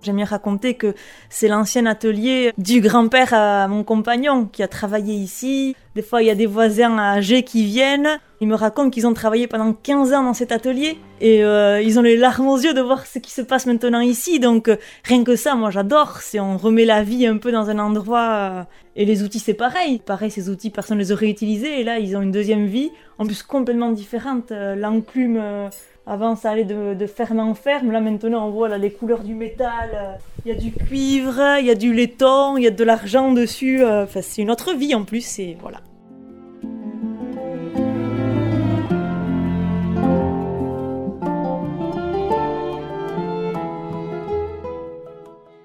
J'aime 0.03 0.17
bien 0.17 0.25
raconter 0.25 0.75
que 0.75 0.95
c'est 1.29 1.49
l'ancien 1.49 1.85
atelier 1.85 2.53
du 2.57 2.81
grand-père 2.81 3.35
à 3.35 3.69
mon 3.69 3.85
compagnon 3.85 4.47
qui 4.47 4.63
a 4.63 4.69
travaillé 4.69 5.13
ici. 5.13 5.77
Des 5.95 6.01
fois, 6.01 6.23
il 6.23 6.27
y 6.27 6.31
a 6.31 6.35
des 6.35 6.47
voisins 6.47 6.99
âgés 6.99 7.43
qui 7.43 7.65
viennent. 7.65 8.09
Ils 8.41 8.49
me 8.49 8.55
racontent 8.55 8.89
qu'ils 8.89 9.07
ont 9.07 9.13
travaillé 9.13 9.47
pendant 9.47 9.75
15 9.75 10.15
ans 10.15 10.23
dans 10.23 10.33
cet 10.33 10.53
atelier 10.53 10.97
et 11.21 11.45
euh, 11.45 11.83
ils 11.83 11.99
ont 11.99 12.03
les 12.03 12.17
larmes 12.17 12.49
aux 12.49 12.57
yeux 12.57 12.73
de 12.73 12.81
voir 12.81 13.05
ce 13.05 13.19
qui 13.19 13.31
se 13.31 13.43
passe 13.43 13.67
maintenant 13.67 14.01
ici. 14.01 14.41
Donc, 14.41 14.69
euh, 14.69 14.77
rien 15.05 15.23
que 15.23 15.37
ça, 15.37 15.55
moi 15.55 15.71
j'adore. 15.71 16.23
C'est 16.23 16.41
on 16.41 16.57
remet 16.57 16.87
la 16.87 17.03
vie 17.03 17.27
un 17.27 17.37
peu 17.37 17.53
dans 17.53 17.69
un 17.69 17.79
endroit. 17.79 18.31
Euh, 18.31 18.63
et 18.97 19.05
les 19.05 19.23
outils, 19.23 19.39
c'est 19.39 19.53
pareil. 19.53 19.99
Pareil, 19.99 20.31
ces 20.31 20.49
outils, 20.49 20.71
personne 20.71 20.97
ne 20.97 21.03
les 21.03 21.13
aurait 21.13 21.29
utilisés. 21.29 21.81
Et 21.81 21.85
là, 21.85 21.99
ils 21.99 22.17
ont 22.17 22.23
une 22.23 22.33
deuxième 22.33 22.65
vie, 22.65 22.91
en 23.19 23.27
plus 23.27 23.43
complètement 23.43 23.91
différente. 23.91 24.51
L'enclume 24.51 25.69
avant, 26.13 26.35
ça 26.35 26.51
allait 26.51 26.65
de, 26.65 27.07
ferme 27.07 27.39
en 27.39 27.55
ferme. 27.55 27.93
Là, 27.93 28.01
maintenant, 28.01 28.49
on 28.49 28.51
voit 28.51 28.69
là, 28.69 28.79
les 28.79 28.91
couleurs 28.91 29.23
du 29.23 29.33
métal. 29.33 30.19
Il 30.45 30.49
y 30.49 30.51
a 30.51 30.59
du 30.59 30.73
cuivre, 30.73 31.41
il 31.61 31.67
y 31.67 31.71
a 31.71 31.77
du 31.77 31.95
laiton, 31.95 32.57
il 32.57 32.65
y 32.65 32.67
a 32.67 32.73
de 32.73 32.83
l'argent 32.83 33.31
dessus. 33.31 33.85
Euh, 33.85 34.07
c'est 34.09 34.43
une 34.43 34.51
autre 34.51 34.75
vie 34.75 34.93
en 34.93 35.05
plus. 35.05 35.39
Et 35.39 35.57
voilà. 35.61 35.79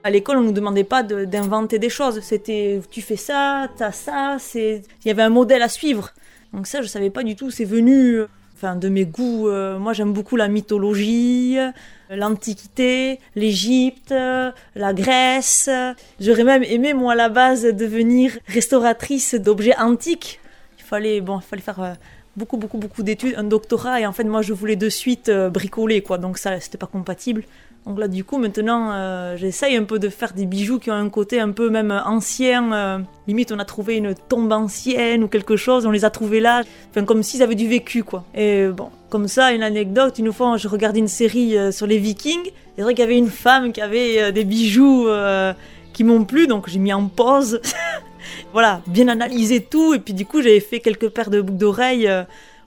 À 0.04 0.12
l'école, 0.12 0.38
on 0.38 0.42
ne 0.42 0.46
nous 0.46 0.52
demandait 0.52 0.84
pas 0.84 1.02
d'inventer 1.02 1.80
des 1.80 1.90
choses. 1.90 2.20
C'était 2.20 2.82
tu 2.92 3.02
fais 3.02 3.16
ça, 3.16 3.68
t'as 3.78 3.92
ça. 3.92 4.38
Il 4.54 4.84
y 5.06 5.10
avait 5.10 5.24
un 5.24 5.30
modèle 5.30 5.64
à 5.64 5.70
suivre. 5.70 6.12
Donc 6.54 6.68
ça, 6.68 6.84
je 6.84 6.88
savais 6.88 7.10
pas 7.10 7.24
du 7.24 7.36
tout. 7.36 7.50
C'est 7.50 7.66
venu 7.66 8.18
euh, 8.18 8.28
de 8.74 8.90
mes 8.90 9.06
goûts. 9.06 9.48
Euh, 9.48 9.78
moi, 9.78 9.94
j'aime 9.94 10.14
beaucoup 10.14 10.36
la 10.36 10.48
mythologie, 10.48 11.58
l'Antiquité, 12.10 13.20
l'Égypte, 13.36 14.12
la 14.12 14.94
Grèce. 14.94 15.70
J'aurais 16.20 16.44
même 16.44 16.64
aimé, 16.64 16.96
moi, 16.96 17.14
à 17.14 17.16
la 17.16 17.30
base, 17.30 17.64
devenir 17.64 18.32
restauratrice 18.48 19.36
d'objets 19.36 19.78
antiques. 19.78 20.40
Il 20.80 20.84
fallait, 20.84 21.22
bon, 21.22 21.40
il 21.40 21.44
fallait 21.44 21.62
faire 21.62 21.82
euh, 21.82 21.94
beaucoup, 22.36 22.58
beaucoup, 22.58 22.78
beaucoup 22.78 23.04
d'études, 23.04 23.36
un 23.38 23.44
doctorat, 23.44 24.02
et 24.02 24.06
en 24.06 24.14
fait, 24.14 24.24
moi, 24.24 24.42
je 24.42 24.54
voulais 24.54 24.76
de 24.76 24.90
suite 24.90 25.30
euh, 25.30 25.50
bricoler, 25.50 26.02
quoi. 26.02 26.18
Donc 26.18 26.38
ça, 26.38 26.60
c'était 26.60 26.78
pas 26.78 26.88
compatible. 26.88 27.44
Donc 27.86 28.00
là, 28.00 28.08
du 28.08 28.24
coup, 28.24 28.40
maintenant, 28.40 28.92
euh, 28.94 29.38
j'essaye 29.38 29.76
un 29.76 29.84
peu 29.84 30.00
de 30.00 30.10
faire 30.10 30.34
des 30.34 30.48
bijoux 30.48 30.80
qui 30.80 30.90
ont 30.90 30.96
un 30.96 31.10
côté 31.10 31.40
un 31.40 31.52
peu 31.52 31.70
même 31.70 31.92
ancien. 32.06 32.74
Euh, 32.74 32.98
limite, 33.28 33.52
on 33.52 33.60
a 33.60 33.66
trouvé 33.66 33.98
une 33.98 34.16
tombe 34.16 34.52
ancienne 34.52 35.24
ou 35.24 35.28
quelque 35.28 35.56
chose, 35.56 35.86
on 35.86 35.92
les 35.92 36.04
a 36.04 36.10
trouvés 36.10 36.40
là, 36.40 36.64
enfin, 36.90 37.06
comme 37.06 37.22
s'ils 37.22 37.44
avaient 37.44 37.54
du 37.54 37.68
vécu, 37.68 38.04
quoi. 38.04 38.26
Et 38.34 38.68
bon, 38.70 38.90
comme 39.10 39.28
ça, 39.28 39.54
une 39.54 39.62
anecdote, 39.62 40.18
une 40.18 40.34
fois, 40.34 40.58
je 40.58 40.68
regardais 40.68 40.98
une 40.98 41.08
série 41.08 41.56
euh, 41.58 41.72
sur 41.72 41.86
les 41.86 42.00
Vikings, 42.00 42.50
c'est 42.76 42.82
vrai 42.82 42.96
qu'il 42.96 43.04
y 43.04 43.08
avait 43.08 43.20
une 43.20 43.30
femme 43.30 43.72
qui 43.72 43.82
avait 43.82 44.32
des 44.32 44.44
bijoux 44.44 45.08
qui 45.94 46.04
m'ont 46.04 46.26
plu, 46.26 46.48
donc 46.48 46.68
j'ai 46.68 46.80
mis 46.80 46.92
en 46.92 47.08
pause. 47.08 47.62
voilà, 48.52 48.82
bien 48.88 49.08
analysé 49.08 49.62
tout, 49.62 49.94
et 49.94 50.00
puis 50.00 50.14
du 50.14 50.26
coup, 50.26 50.42
j'avais 50.42 50.60
fait 50.60 50.80
quelques 50.80 51.10
paires 51.10 51.30
de 51.30 51.40
boucles 51.40 51.60
d'oreilles 51.60 52.12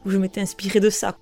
où 0.07 0.11
je 0.11 0.17
m'étais 0.17 0.41
inspirée 0.41 0.81
de 0.81 0.89
ça. 0.89 1.17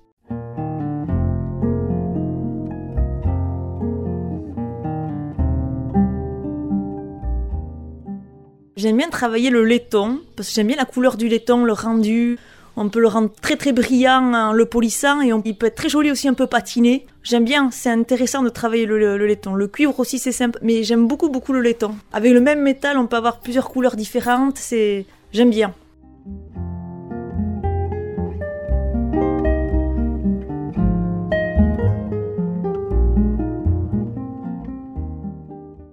J'aime 8.77 8.97
bien 8.97 9.09
travailler 9.09 9.49
le 9.49 9.63
laiton, 9.63 10.19
parce 10.35 10.49
que 10.49 10.53
j'aime 10.53 10.67
bien 10.67 10.75
la 10.75 10.85
couleur 10.85 11.17
du 11.17 11.27
laiton, 11.27 11.65
le 11.65 11.73
rendu. 11.73 12.37
On 12.75 12.89
peut 12.89 12.99
le 12.99 13.07
rendre 13.07 13.31
très 13.41 13.55
très 13.55 13.71
brillant 13.71 14.35
en 14.35 14.53
le 14.53 14.65
polissant 14.67 15.19
et 15.19 15.31
il 15.45 15.55
peut 15.55 15.65
être 15.65 15.73
très 15.73 15.89
joli 15.89 16.11
aussi 16.11 16.27
un 16.27 16.35
peu 16.35 16.45
patiné. 16.45 17.07
J'aime 17.23 17.43
bien, 17.43 17.71
c'est 17.71 17.89
intéressant 17.89 18.43
de 18.43 18.49
travailler 18.49 18.85
le, 18.85 19.17
laiton. 19.17 19.55
Le 19.55 19.67
cuivre 19.67 19.99
aussi 19.99 20.19
c'est 20.19 20.31
simple, 20.31 20.59
mais 20.61 20.83
j'aime 20.83 21.07
beaucoup 21.07 21.29
beaucoup 21.29 21.53
le 21.53 21.61
laiton. 21.61 21.95
Avec 22.13 22.31
le 22.31 22.39
même 22.39 22.61
métal, 22.61 22.99
on 22.99 23.07
peut 23.07 23.15
avoir 23.15 23.39
plusieurs 23.39 23.67
couleurs 23.67 23.95
différentes, 23.95 24.59
c'est 24.59 25.07
j'aime 25.33 25.49
bien. 25.49 25.73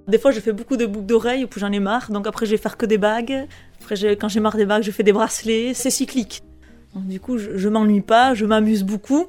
Des 0.07 0.19
fois, 0.19 0.33
je 0.33 0.41
fais 0.41 0.53
beaucoup 0.53 0.77
de 0.77 0.87
boucles 0.87 1.07
d'oreilles, 1.07 1.47
puis 1.47 1.61
j'en 1.61 1.73
ai 1.73 1.81
marre. 1.81 2.11
Donc 2.11 2.27
après, 2.27 2.47
je 2.47 2.53
vais 2.53 2.57
faire 2.59 2.77
que 2.77 2.87
des 2.87 2.99
bagues. 2.99 3.47
Après, 3.81 4.17
quand 4.17 4.29
j'ai 4.29 4.41
marre 4.41 4.57
des 4.57 4.67
bagues, 4.67 4.83
je 4.83 4.91
fais 4.91 5.03
des 5.03 5.13
bracelets. 5.13 5.73
C'est 5.75 5.91
cyclique. 5.91 6.43
du 6.95 7.21
coup, 7.21 7.39
je, 7.39 7.69
m'ennuie 7.69 8.03
pas, 8.03 8.35
je 8.35 8.45
m'amuse 8.45 8.83
beaucoup. 8.85 9.27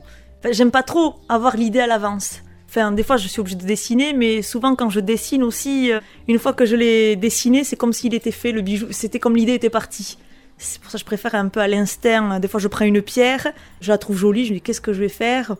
J'aime 0.51 0.71
pas 0.71 0.83
trop 0.83 1.15
avoir 1.29 1.55
l'idée 1.55 1.79
à 1.79 1.87
l'avance. 1.87 2.41
Enfin, 2.67 2.91
des 2.91 3.03
fois, 3.03 3.15
je 3.15 3.27
suis 3.27 3.39
obligée 3.39 3.55
de 3.55 3.65
dessiner, 3.65 4.11
mais 4.13 4.41
souvent, 4.41 4.75
quand 4.75 4.89
je 4.89 4.99
dessine 4.99 5.43
aussi, 5.43 5.93
euh, 5.93 6.01
une 6.27 6.39
fois 6.39 6.51
que 6.51 6.65
je 6.65 6.75
l'ai 6.75 7.15
dessiné, 7.15 7.63
c'est 7.63 7.77
comme 7.77 7.93
s'il 7.93 8.13
était 8.13 8.31
fait, 8.31 8.51
le 8.51 8.61
bijou. 8.61 8.87
C'était 8.91 9.19
comme 9.19 9.35
l'idée 9.37 9.53
était 9.53 9.69
partie. 9.69 10.17
C'est 10.57 10.81
pour 10.81 10.91
ça 10.91 10.97
que 10.97 10.99
je 10.99 11.05
préfère 11.05 11.35
un 11.35 11.47
peu 11.47 11.61
à 11.61 11.67
l'instinct. 11.67 12.39
Des 12.39 12.49
fois, 12.49 12.59
je 12.59 12.67
prends 12.67 12.85
une 12.85 13.01
pierre, 13.01 13.47
je 13.79 13.91
la 13.91 13.97
trouve 13.97 14.17
jolie, 14.17 14.45
je 14.45 14.51
me 14.51 14.57
dis 14.57 14.61
qu'est-ce 14.61 14.81
que 14.81 14.91
je 14.91 14.99
vais 14.99 15.09
faire? 15.09 15.55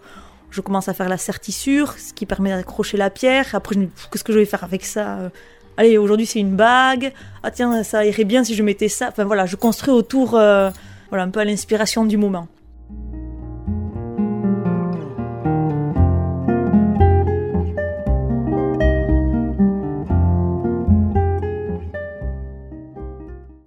Je 0.52 0.62
commence 0.62 0.88
à 0.88 0.94
faire 0.94 1.10
la 1.10 1.18
sertissure, 1.18 1.94
ce 1.98 2.14
qui 2.14 2.26
permet 2.26 2.50
d'accrocher 2.50 2.98
la 2.98 3.10
pierre. 3.10 3.54
Après, 3.54 3.76
je 3.76 3.82
qu'est-ce 4.12 4.24
que 4.24 4.34
je 4.34 4.40
vais 4.40 4.46
faire 4.46 4.64
avec 4.64 4.86
ça 4.86 5.18
euh? 5.18 5.30
Allez, 5.78 5.98
aujourd'hui 5.98 6.26
c'est 6.26 6.40
une 6.40 6.56
bague. 6.56 7.12
Ah 7.44 7.52
tiens, 7.52 7.84
ça 7.84 8.06
irait 8.06 8.24
bien 8.24 8.44
si 8.44 8.56
je 8.56 8.64
mettais 8.64 8.88
ça. 8.88 9.10
Enfin 9.10 9.26
voilà, 9.26 9.46
je 9.46 9.58
construis 9.58 9.94
autour, 9.94 10.36
euh, 10.36 10.70
voilà, 11.10 11.26
un 11.26 11.30
peu 11.30 11.42
à 11.42 11.46
l'inspiration 11.46 12.06
du 12.06 12.18
moment. 12.18 12.48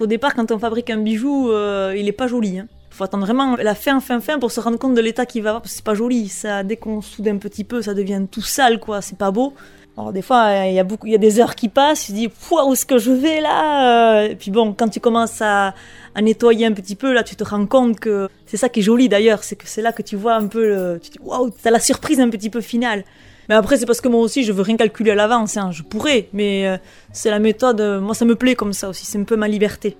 Au 0.01 0.07
départ, 0.07 0.35
quand 0.35 0.51
on 0.53 0.59
fabrique 0.59 0.91
un 0.91 0.99
bijou, 0.99 1.51
euh, 1.51 1.93
il 1.97 2.07
n'est 2.07 2.13
pas 2.13 2.29
joli. 2.29 2.61
Hein 2.61 2.69
faut 2.99 3.05
attendre 3.05 3.25
vraiment 3.25 3.57
la 3.57 3.75
fin, 3.75 4.01
fin, 4.01 4.21
fin 4.21 4.39
pour 4.39 4.51
se 4.51 4.61
rendre 4.61 4.79
compte 4.79 4.95
de 4.95 5.01
l'état 5.01 5.25
qu'il 5.25 5.43
va 5.43 5.51
avoir, 5.51 5.63
parce 5.63 5.73
que 5.73 5.77
c'est 5.77 5.85
pas 5.85 5.95
joli. 5.95 6.29
Ça, 6.29 6.65
dès 6.65 6.77
qu'on 6.77 7.01
soude 7.01 7.29
un 7.29 7.39
petit 7.39 7.65
peu, 7.65 7.81
ça 7.81 7.95
devient 7.95 8.23
tout 8.31 8.43
sale, 8.43 8.81
quoi. 8.81 9.01
C'est 9.01 9.17
pas 9.17 9.31
beau. 9.31 9.55
Alors 9.97 10.13
des 10.13 10.23
fois, 10.23 10.67
il 10.67 10.75
y 10.75 10.79
a 10.79 10.85
beaucoup, 10.85 11.07
il 11.07 11.13
y 11.13 11.17
a 11.17 11.19
des 11.19 11.41
heures 11.41 11.57
qui 11.57 11.69
passent, 11.69 12.07
tu 12.07 12.13
te 12.13 12.17
dis, 12.17 12.29
où 12.51 12.73
est-ce 12.73 12.87
que 12.87 12.99
je 12.99 13.11
vais 13.11 13.41
là? 13.41 14.27
Et 14.27 14.37
puis 14.37 14.53
bon, 14.53 14.73
quand 14.73 14.89
tu 14.89 15.01
commences 15.01 15.43
à, 15.43 15.75
nettoyer 16.21 16.67
un 16.67 16.73
petit 16.73 16.95
peu, 16.95 17.13
là, 17.13 17.25
tu 17.25 17.35
te 17.37 17.43
rends 17.43 17.67
compte 17.67 17.99
que 17.99 18.29
c'est 18.47 18.57
ça 18.57 18.69
qui 18.69 18.81
est 18.81 18.83
joli 18.83 19.09
d'ailleurs, 19.09 19.43
c'est 19.43 19.57
que 19.57 19.67
c'est 19.67 19.83
là 19.83 19.93
que 19.93 20.03
tu 20.03 20.17
vois 20.17 20.35
un 20.35 20.47
peu, 20.47 20.69
le, 20.69 21.01
tu 21.03 21.11
te 21.11 21.19
dis, 21.19 21.25
waouh, 21.25 21.51
t'as 21.51 21.71
la 21.71 21.81
surprise 21.81 22.21
un 22.21 22.29
petit 22.31 22.51
peu 22.51 22.61
finale. 22.61 23.05
Mais 23.49 23.55
après, 23.57 23.77
c'est 23.77 23.87
parce 23.87 24.01
que 24.01 24.09
moi 24.09 24.21
aussi, 24.21 24.45
je 24.45 24.53
veux 24.53 24.63
rien 24.63 24.77
calculer 24.77 25.13
à 25.13 25.15
l'avance. 25.17 25.57
Hein. 25.57 25.71
Je 25.73 25.83
pourrais, 25.83 26.29
mais 26.33 26.69
euh, 26.69 26.77
c'est 27.13 27.31
la 27.31 27.39
méthode. 27.39 27.81
moi, 28.01 28.15
ça 28.15 28.25
me 28.25 28.37
plaît 28.37 28.55
comme 28.55 28.73
ça 28.73 28.89
aussi. 28.89 29.07
C'est 29.07 29.19
un 29.19 29.25
peu 29.25 29.37
ma 29.37 29.49
liberté. 29.49 29.97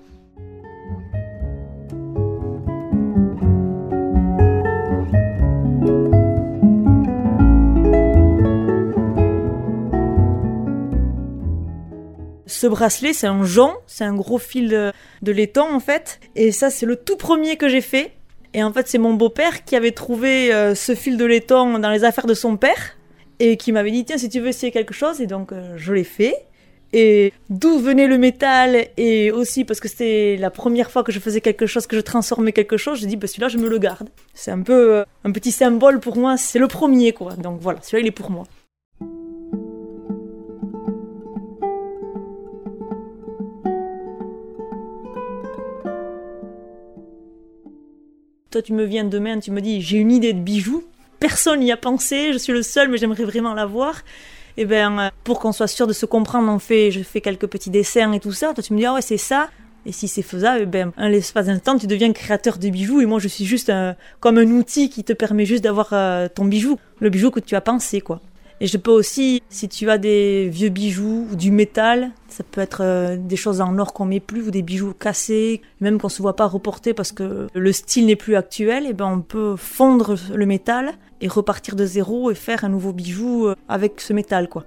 Ce 12.59 12.67
bracelet, 12.67 13.13
c'est 13.13 13.25
un 13.25 13.45
jonc, 13.45 13.71
c'est 13.87 14.03
un 14.03 14.13
gros 14.13 14.37
fil 14.37 14.67
de, 15.21 15.31
laiton 15.31 15.73
en 15.73 15.79
fait. 15.79 16.19
Et 16.35 16.51
ça, 16.51 16.69
c'est 16.69 16.85
le 16.85 16.97
tout 16.97 17.15
premier 17.15 17.55
que 17.55 17.69
j'ai 17.69 17.79
fait. 17.79 18.11
Et 18.53 18.61
en 18.65 18.73
fait, 18.73 18.89
c'est 18.89 18.97
mon 18.97 19.13
beau-père 19.13 19.63
qui 19.63 19.77
avait 19.77 19.93
trouvé 19.93 20.53
euh, 20.53 20.75
ce 20.75 20.93
fil 20.93 21.15
de 21.15 21.23
laiton 21.23 21.79
dans 21.79 21.89
les 21.89 22.03
affaires 22.03 22.25
de 22.25 22.33
son 22.33 22.57
père 22.57 22.97
et 23.39 23.55
qui 23.55 23.71
m'avait 23.71 23.91
dit 23.91 24.03
tiens 24.03 24.17
si 24.17 24.27
tu 24.27 24.41
veux 24.41 24.49
essayer 24.49 24.73
quelque 24.73 24.93
chose 24.93 25.21
et 25.21 25.25
donc 25.25 25.53
euh, 25.53 25.75
je 25.77 25.93
l'ai 25.93 26.03
fait. 26.03 26.35
Et 26.91 27.31
d'où 27.49 27.79
venait 27.79 28.07
le 28.07 28.17
métal 28.17 28.87
et 28.97 29.31
aussi 29.31 29.63
parce 29.63 29.79
que 29.79 29.87
c'était 29.87 30.35
la 30.37 30.49
première 30.49 30.91
fois 30.91 31.05
que 31.05 31.13
je 31.13 31.19
faisais 31.21 31.39
quelque 31.39 31.65
chose, 31.65 31.87
que 31.87 31.95
je 31.95 32.01
transformais 32.01 32.51
quelque 32.51 32.75
chose, 32.75 32.99
j'ai 32.99 33.07
dit 33.07 33.15
bah 33.15 33.27
celui-là 33.27 33.47
je 33.47 33.57
me 33.57 33.69
le 33.69 33.77
garde. 33.77 34.09
C'est 34.33 34.51
un 34.51 34.63
peu 34.63 34.95
euh, 34.95 35.05
un 35.23 35.31
petit 35.31 35.53
symbole 35.53 36.01
pour 36.01 36.17
moi, 36.17 36.35
c'est 36.35 36.59
le 36.59 36.67
premier 36.67 37.13
quoi. 37.13 37.35
Donc 37.37 37.61
voilà, 37.61 37.79
celui-là 37.81 38.01
il 38.01 38.07
est 38.07 38.11
pour 38.11 38.31
moi. 38.31 38.43
Toi, 48.51 48.63
tu 48.63 48.73
me 48.73 48.83
viens 48.83 49.03
demain, 49.03 49.39
tu 49.39 49.51
me 49.51 49.61
dis, 49.61 49.79
j'ai 49.79 49.97
une 49.97 50.11
idée 50.11 50.33
de 50.33 50.39
bijoux. 50.39 50.83
Personne 51.19 51.59
n'y 51.59 51.71
a 51.71 51.77
pensé, 51.77 52.33
je 52.33 52.39
suis 52.39 52.51
le 52.51 52.63
seul, 52.63 52.89
mais 52.89 52.97
j'aimerais 52.97 53.23
vraiment 53.23 53.53
l'avoir. 53.53 53.97
Et 54.57 54.63
eh 54.63 54.65
bien, 54.65 54.97
euh, 54.97 55.09
pour 55.23 55.39
qu'on 55.39 55.51
soit 55.51 55.67
sûr 55.67 55.85
de 55.85 55.93
se 55.93 56.07
comprendre, 56.07 56.51
on 56.51 56.57
fait, 56.57 56.89
je 56.89 57.03
fais 57.03 57.21
quelques 57.21 57.45
petits 57.45 57.69
dessins 57.69 58.11
et 58.11 58.19
tout 58.19 58.31
ça. 58.31 58.55
Toi, 58.55 58.63
tu 58.63 58.73
me 58.73 58.79
dis, 58.79 58.87
ah 58.87 58.95
ouais, 58.95 59.03
c'est 59.03 59.17
ça. 59.17 59.49
Et 59.85 59.91
si 59.91 60.07
c'est 60.07 60.23
faisable, 60.23 60.61
eh 60.63 60.65
ben, 60.65 60.91
en 60.97 61.09
l'espace 61.09 61.45
d'un 61.45 61.59
temps, 61.59 61.77
tu 61.77 61.85
deviens 61.85 62.11
créateur 62.11 62.57
de 62.57 62.69
bijoux 62.69 63.01
et 63.01 63.05
moi, 63.05 63.19
je 63.19 63.27
suis 63.27 63.45
juste 63.45 63.71
comme 64.19 64.39
un 64.39 64.47
outil 64.47 64.89
qui 64.89 65.03
te 65.03 65.13
permet 65.13 65.45
juste 65.45 65.63
d'avoir 65.63 65.89
euh, 65.93 66.27
ton 66.27 66.45
bijou, 66.45 66.79
le 67.01 67.11
bijou 67.11 67.29
que 67.29 67.39
tu 67.39 67.55
as 67.55 67.61
pensé, 67.61 68.01
quoi. 68.01 68.19
Et 68.61 68.67
je 68.67 68.77
peux 68.77 68.91
aussi, 68.91 69.41
si 69.49 69.69
tu 69.69 69.89
as 69.89 69.97
des 69.97 70.49
vieux 70.49 70.67
bijoux 70.67 71.27
ou 71.31 71.35
du 71.37 71.49
métal, 71.49 72.11
ça 72.27 72.43
peut 72.43 72.59
être 72.59 72.81
euh, 72.83 73.15
des 73.15 73.37
choses 73.37 73.61
en 73.61 73.77
or 73.79 73.93
qu'on 73.93 74.03
met 74.03 74.19
plus 74.19 74.47
ou 74.47 74.51
des 74.51 74.63
bijoux 74.63 74.93
cassés, 74.93 75.61
même 75.79 75.97
qu'on 75.97 76.09
se 76.09 76.21
voit 76.21 76.35
pas 76.35 76.45
reporter 76.45 76.93
parce 76.93 77.13
que 77.13 77.47
le 77.53 77.71
style 77.71 78.07
n'est 78.07 78.17
plus 78.17 78.35
actuel, 78.35 78.85
et 78.85 78.91
ben 78.91 79.05
on 79.05 79.21
peut 79.21 79.55
fondre 79.55 80.15
le 80.33 80.45
métal 80.45 80.91
et 81.21 81.29
repartir 81.29 81.77
de 81.77 81.85
zéro 81.85 82.31
et 82.31 82.35
faire 82.35 82.65
un 82.65 82.69
nouveau 82.69 82.91
bijou 82.91 83.47
euh, 83.47 83.55
avec 83.69 84.01
ce 84.01 84.11
métal 84.11 84.49
quoi. 84.49 84.65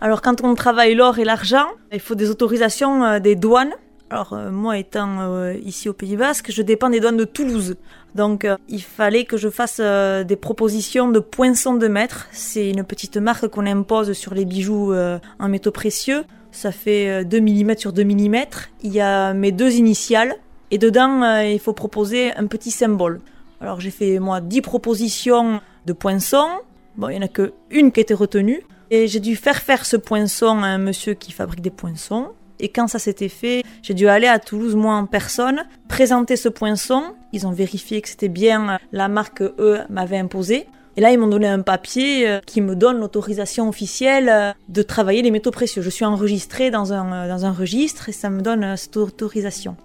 Alors 0.00 0.20
quand 0.20 0.44
on 0.44 0.54
travaille 0.54 0.94
l'or 0.94 1.18
et 1.18 1.24
l'argent, 1.24 1.66
il 1.90 2.00
faut 2.00 2.14
des 2.14 2.28
autorisations 2.28 3.02
euh, 3.02 3.18
des 3.18 3.34
douanes 3.34 3.72
alors 4.10 4.32
euh, 4.32 4.50
moi 4.50 4.78
étant 4.78 5.20
euh, 5.20 5.54
ici 5.64 5.88
au 5.88 5.92
Pays 5.92 6.16
Basque, 6.16 6.50
je 6.50 6.62
dépends 6.62 6.88
des 6.88 7.00
douanes 7.00 7.16
de 7.16 7.24
Toulouse. 7.24 7.76
Donc 8.14 8.44
euh, 8.44 8.56
il 8.68 8.82
fallait 8.82 9.24
que 9.24 9.36
je 9.36 9.48
fasse 9.48 9.80
des 9.80 10.36
propositions 10.36 11.10
de 11.10 11.18
poinçons 11.18 11.74
de 11.74 11.88
mètre. 11.88 12.26
C'est 12.32 12.70
une 12.70 12.84
petite 12.84 13.16
marque 13.18 13.48
qu'on 13.48 13.66
impose 13.66 14.12
sur 14.12 14.34
les 14.34 14.44
bijoux 14.44 14.94
en 14.94 15.48
métaux 15.48 15.70
précieux. 15.70 16.24
Ça 16.50 16.72
fait 16.72 17.24
2 17.24 17.40
mm 17.40 17.76
sur 17.76 17.92
2 17.92 18.04
mm. 18.04 18.36
Il 18.82 18.92
y 18.92 19.00
a 19.00 19.34
mes 19.34 19.52
deux 19.52 19.74
initiales 19.74 20.34
et 20.70 20.78
dedans 20.78 21.40
il 21.40 21.60
faut 21.60 21.74
proposer 21.74 22.32
un 22.34 22.46
petit 22.46 22.70
symbole. 22.70 23.20
Alors 23.60 23.80
j'ai 23.80 23.90
fait 23.90 24.18
moi 24.18 24.40
10 24.40 24.62
propositions 24.62 25.60
de 25.86 25.92
poinçons. 25.92 26.48
Bon, 26.96 27.08
il 27.10 27.12
n'y 27.12 27.18
en 27.18 27.26
a 27.26 27.28
que 27.28 27.52
une 27.70 27.92
qui 27.92 28.00
a 28.00 28.02
été 28.02 28.14
retenue. 28.14 28.62
Et 28.90 29.06
j'ai 29.06 29.20
dû 29.20 29.36
faire 29.36 29.58
faire 29.58 29.84
ce 29.84 29.98
poinçon 29.98 30.62
à 30.62 30.68
un 30.68 30.78
monsieur 30.78 31.12
qui 31.12 31.30
fabrique 31.32 31.60
des 31.60 31.70
poinçons. 31.70 32.28
Et 32.60 32.68
quand 32.68 32.88
ça 32.88 32.98
s'était 32.98 33.28
fait, 33.28 33.62
j'ai 33.82 33.94
dû 33.94 34.08
aller 34.08 34.26
à 34.26 34.38
Toulouse, 34.38 34.74
moi 34.74 34.94
en 34.94 35.06
personne, 35.06 35.64
présenter 35.88 36.36
ce 36.36 36.48
poinçon. 36.48 37.14
Ils 37.32 37.46
ont 37.46 37.52
vérifié 37.52 38.00
que 38.00 38.08
c'était 38.08 38.28
bien 38.28 38.78
la 38.92 39.08
marque 39.08 39.38
que 39.38 39.54
eux 39.58 39.78
m'avaient 39.88 40.18
imposée. 40.18 40.66
Et 40.98 41.00
là, 41.00 41.12
ils 41.12 41.18
m'ont 41.18 41.28
donné 41.28 41.46
un 41.46 41.60
papier 41.60 42.28
euh, 42.28 42.40
qui 42.44 42.60
me 42.60 42.74
donne 42.74 42.98
l'autorisation 42.98 43.68
officielle 43.68 44.28
euh, 44.28 44.52
de 44.68 44.82
travailler 44.82 45.22
les 45.22 45.30
métaux 45.30 45.52
précieux. 45.52 45.80
Je 45.80 45.90
suis 45.90 46.04
enregistrée 46.04 46.72
dans 46.72 46.92
un, 46.92 47.12
euh, 47.12 47.28
dans 47.28 47.44
un 47.44 47.52
registre 47.52 48.08
et 48.08 48.12
ça 48.12 48.30
me 48.30 48.40
donne 48.40 48.76
cette 48.76 48.96
autorisation. 48.96 49.76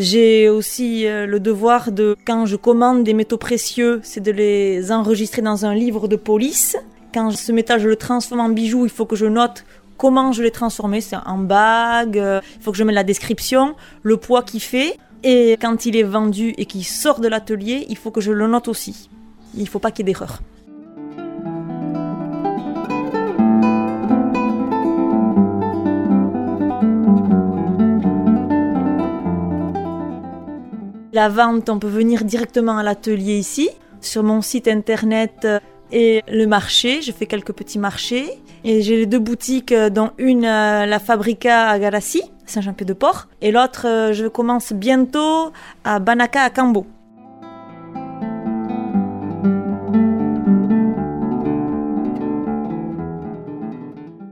J'ai 0.00 0.48
aussi 0.48 1.04
le 1.04 1.38
devoir 1.38 1.92
de, 1.92 2.16
quand 2.26 2.46
je 2.46 2.56
commande 2.56 3.04
des 3.04 3.12
métaux 3.12 3.36
précieux, 3.36 4.00
c'est 4.02 4.22
de 4.22 4.30
les 4.30 4.92
enregistrer 4.92 5.42
dans 5.42 5.66
un 5.66 5.74
livre 5.74 6.08
de 6.08 6.16
police. 6.16 6.74
Quand 7.12 7.30
ce 7.32 7.52
métal, 7.52 7.80
je 7.80 7.88
le 7.88 7.96
transforme 7.96 8.40
en 8.40 8.48
bijou, 8.48 8.86
il 8.86 8.90
faut 8.90 9.04
que 9.04 9.14
je 9.14 9.26
note 9.26 9.66
comment 9.98 10.32
je 10.32 10.42
l'ai 10.42 10.50
transformé, 10.50 11.02
c'est 11.02 11.16
en 11.26 11.36
bague, 11.36 12.16
euh, 12.16 12.40
il 12.56 12.62
faut 12.62 12.72
que 12.72 12.78
je 12.78 12.84
mette 12.84 12.94
la 12.94 13.04
description, 13.04 13.74
le 14.02 14.16
poids 14.16 14.42
qu'il 14.42 14.62
fait. 14.62 14.96
Et 15.22 15.58
quand 15.60 15.84
il 15.84 15.94
est 15.94 16.02
vendu 16.02 16.54
et 16.56 16.64
qu'il 16.64 16.86
sort 16.86 17.20
de 17.20 17.28
l'atelier, 17.28 17.84
il 17.90 17.98
faut 17.98 18.10
que 18.10 18.22
je 18.22 18.32
le 18.32 18.46
note 18.46 18.68
aussi. 18.68 19.10
Il 19.54 19.64
ne 19.64 19.68
faut 19.68 19.78
pas 19.78 19.90
qu'il 19.90 20.06
y 20.06 20.10
ait 20.10 20.14
d'erreur. 20.14 20.40
La 31.12 31.28
vente, 31.28 31.68
on 31.68 31.80
peut 31.80 31.88
venir 31.88 32.24
directement 32.24 32.78
à 32.78 32.84
l'atelier 32.84 33.36
ici, 33.36 33.68
sur 34.00 34.22
mon 34.22 34.42
site 34.42 34.68
internet 34.68 35.40
euh, 35.44 35.58
et 35.90 36.22
le 36.28 36.46
marché. 36.46 37.02
Je 37.02 37.10
fais 37.10 37.26
quelques 37.26 37.52
petits 37.52 37.80
marchés. 37.80 38.38
Et 38.62 38.80
j'ai 38.80 38.96
les 38.96 39.06
deux 39.06 39.18
boutiques, 39.18 39.72
euh, 39.72 39.90
dont 39.90 40.12
une, 40.18 40.44
euh, 40.44 40.86
la 40.86 40.98
Fabrica 41.00 41.68
à 41.68 41.78
Garassi, 41.80 42.22
Saint-Jean-Pied-de-Port, 42.46 43.26
et 43.40 43.50
l'autre, 43.50 44.10
je 44.12 44.28
commence 44.28 44.72
bientôt 44.72 45.50
à 45.82 45.98
Banaka 45.98 46.42
à 46.42 46.50
Cambo. 46.50 46.86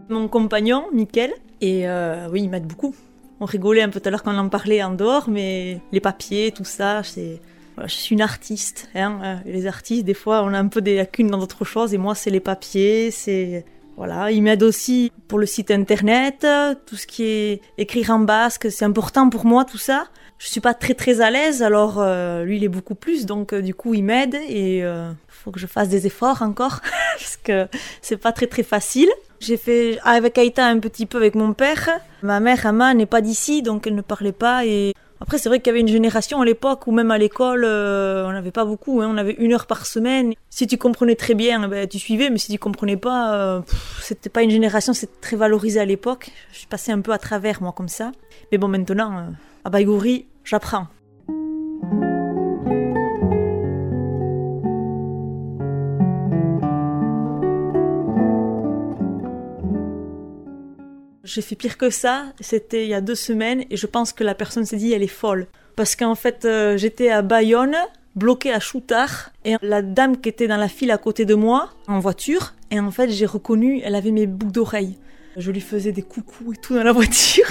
Mon 0.08 0.28
compagnon, 0.28 0.84
Mickaël, 0.92 1.32
et 1.60 1.86
oui, 2.30 2.42
il 2.42 2.50
m'aide 2.50 2.66
beaucoup. 2.66 2.94
On 3.40 3.44
rigolait 3.44 3.82
un 3.82 3.88
peu 3.88 4.00
tout 4.00 4.08
à 4.08 4.10
l'heure 4.10 4.22
quand 4.22 4.34
on 4.34 4.38
en 4.38 4.48
parlait 4.48 4.82
en 4.82 4.92
dehors, 4.92 5.28
mais 5.28 5.80
les 5.92 6.00
papiers, 6.00 6.52
tout 6.52 6.64
ça, 6.64 7.02
c'est 7.02 7.40
je 7.80 7.94
suis 7.94 8.14
une 8.14 8.22
artiste. 8.22 8.88
Hein. 8.96 9.40
Les 9.46 9.68
artistes, 9.68 10.04
des 10.04 10.14
fois, 10.14 10.42
on 10.42 10.52
a 10.52 10.58
un 10.58 10.66
peu 10.66 10.80
des 10.80 10.96
lacunes 10.96 11.28
dans 11.28 11.38
d'autres 11.38 11.64
choses. 11.64 11.94
Et 11.94 11.98
moi, 11.98 12.16
c'est 12.16 12.30
les 12.30 12.40
papiers, 12.40 13.12
c'est 13.12 13.64
voilà, 13.98 14.30
il 14.30 14.44
m'aide 14.44 14.62
aussi 14.62 15.10
pour 15.26 15.40
le 15.40 15.46
site 15.46 15.72
internet, 15.72 16.46
tout 16.86 16.94
ce 16.94 17.04
qui 17.04 17.24
est 17.24 17.60
écrire 17.78 18.10
en 18.10 18.20
basque, 18.20 18.70
c'est 18.70 18.84
important 18.84 19.28
pour 19.28 19.44
moi 19.44 19.64
tout 19.64 19.76
ça. 19.76 20.06
Je 20.38 20.46
suis 20.46 20.60
pas 20.60 20.72
très 20.72 20.94
très 20.94 21.20
à 21.20 21.32
l'aise, 21.32 21.64
alors 21.64 21.96
euh, 21.98 22.44
lui 22.44 22.58
il 22.58 22.64
est 22.64 22.68
beaucoup 22.68 22.94
plus, 22.94 23.26
donc 23.26 23.52
euh, 23.52 23.60
du 23.60 23.74
coup 23.74 23.94
il 23.94 24.04
m'aide 24.04 24.36
et 24.48 24.84
euh, 24.84 25.10
faut 25.26 25.50
que 25.50 25.58
je 25.58 25.66
fasse 25.66 25.88
des 25.88 26.06
efforts 26.06 26.42
encore 26.42 26.80
parce 27.18 27.36
que 27.38 27.66
c'est 28.00 28.18
pas 28.18 28.30
très 28.30 28.46
très 28.46 28.62
facile. 28.62 29.10
J'ai 29.40 29.56
fait 29.56 29.98
avec 30.04 30.36
Aïta 30.38 30.66
un 30.66 30.78
petit 30.78 31.06
peu 31.06 31.18
avec 31.18 31.34
mon 31.34 31.52
père. 31.52 31.88
Ma 32.22 32.40
mère 32.40 32.66
Ama 32.66 32.94
n'est 32.94 33.06
pas 33.06 33.20
d'ici, 33.20 33.62
donc 33.62 33.86
elle 33.86 33.94
ne 33.94 34.02
parlait 34.02 34.32
pas 34.32 34.66
et 34.66 34.94
après, 35.20 35.38
c'est 35.38 35.48
vrai 35.48 35.58
qu'il 35.58 35.68
y 35.68 35.70
avait 35.70 35.80
une 35.80 35.88
génération 35.88 36.40
à 36.40 36.44
l'époque 36.44 36.86
où 36.86 36.92
même 36.92 37.10
à 37.10 37.18
l'école, 37.18 37.64
euh, 37.64 38.26
on 38.26 38.32
n'avait 38.32 38.52
pas 38.52 38.64
beaucoup. 38.64 39.00
Hein, 39.00 39.08
on 39.10 39.16
avait 39.16 39.32
une 39.32 39.52
heure 39.52 39.66
par 39.66 39.84
semaine. 39.84 40.32
Si 40.48 40.66
tu 40.66 40.78
comprenais 40.78 41.16
très 41.16 41.34
bien, 41.34 41.68
ben, 41.68 41.88
tu 41.88 41.98
suivais, 41.98 42.30
mais 42.30 42.38
si 42.38 42.52
tu 42.52 42.58
comprenais 42.58 42.96
pas, 42.96 43.34
euh, 43.34 43.60
c'était 44.00 44.30
pas 44.30 44.42
une 44.42 44.50
génération, 44.50 44.92
c'était 44.92 45.20
très 45.20 45.36
valorisé 45.36 45.80
à 45.80 45.84
l'époque. 45.84 46.30
Je 46.52 46.58
suis 46.58 46.66
passée 46.66 46.92
un 46.92 47.00
peu 47.00 47.12
à 47.12 47.18
travers, 47.18 47.60
moi, 47.62 47.72
comme 47.72 47.88
ça. 47.88 48.12
Mais 48.52 48.58
bon, 48.58 48.68
maintenant, 48.68 49.18
euh, 49.18 49.22
à 49.64 49.70
Baïgouri, 49.70 50.26
j'apprends. 50.44 50.86
J'ai 61.28 61.42
fait 61.42 61.56
pire 61.56 61.76
que 61.76 61.90
ça, 61.90 62.32
c'était 62.40 62.84
il 62.84 62.88
y 62.88 62.94
a 62.94 63.02
deux 63.02 63.14
semaines, 63.14 63.64
et 63.68 63.76
je 63.76 63.86
pense 63.86 64.14
que 64.14 64.24
la 64.24 64.34
personne 64.34 64.64
s'est 64.64 64.78
dit 64.78 64.94
elle 64.94 65.02
est 65.02 65.08
folle. 65.08 65.46
Parce 65.76 65.94
qu'en 65.94 66.14
fait, 66.14 66.46
euh, 66.46 66.78
j'étais 66.78 67.10
à 67.10 67.20
Bayonne, 67.20 67.76
bloquée 68.16 68.50
à 68.50 68.60
Choutard, 68.60 69.30
et 69.44 69.56
la 69.60 69.82
dame 69.82 70.18
qui 70.18 70.30
était 70.30 70.46
dans 70.46 70.56
la 70.56 70.68
file 70.68 70.90
à 70.90 70.96
côté 70.96 71.26
de 71.26 71.34
moi, 71.34 71.68
en 71.86 71.98
voiture, 71.98 72.54
et 72.70 72.80
en 72.80 72.90
fait, 72.90 73.10
j'ai 73.10 73.26
reconnu, 73.26 73.82
elle 73.84 73.94
avait 73.94 74.10
mes 74.10 74.26
boucles 74.26 74.52
d'oreilles. 74.52 74.96
Je 75.36 75.50
lui 75.50 75.60
faisais 75.60 75.92
des 75.92 76.00
coucous 76.00 76.54
et 76.54 76.56
tout 76.56 76.74
dans 76.74 76.82
la 76.82 76.92
voiture. 77.00 77.46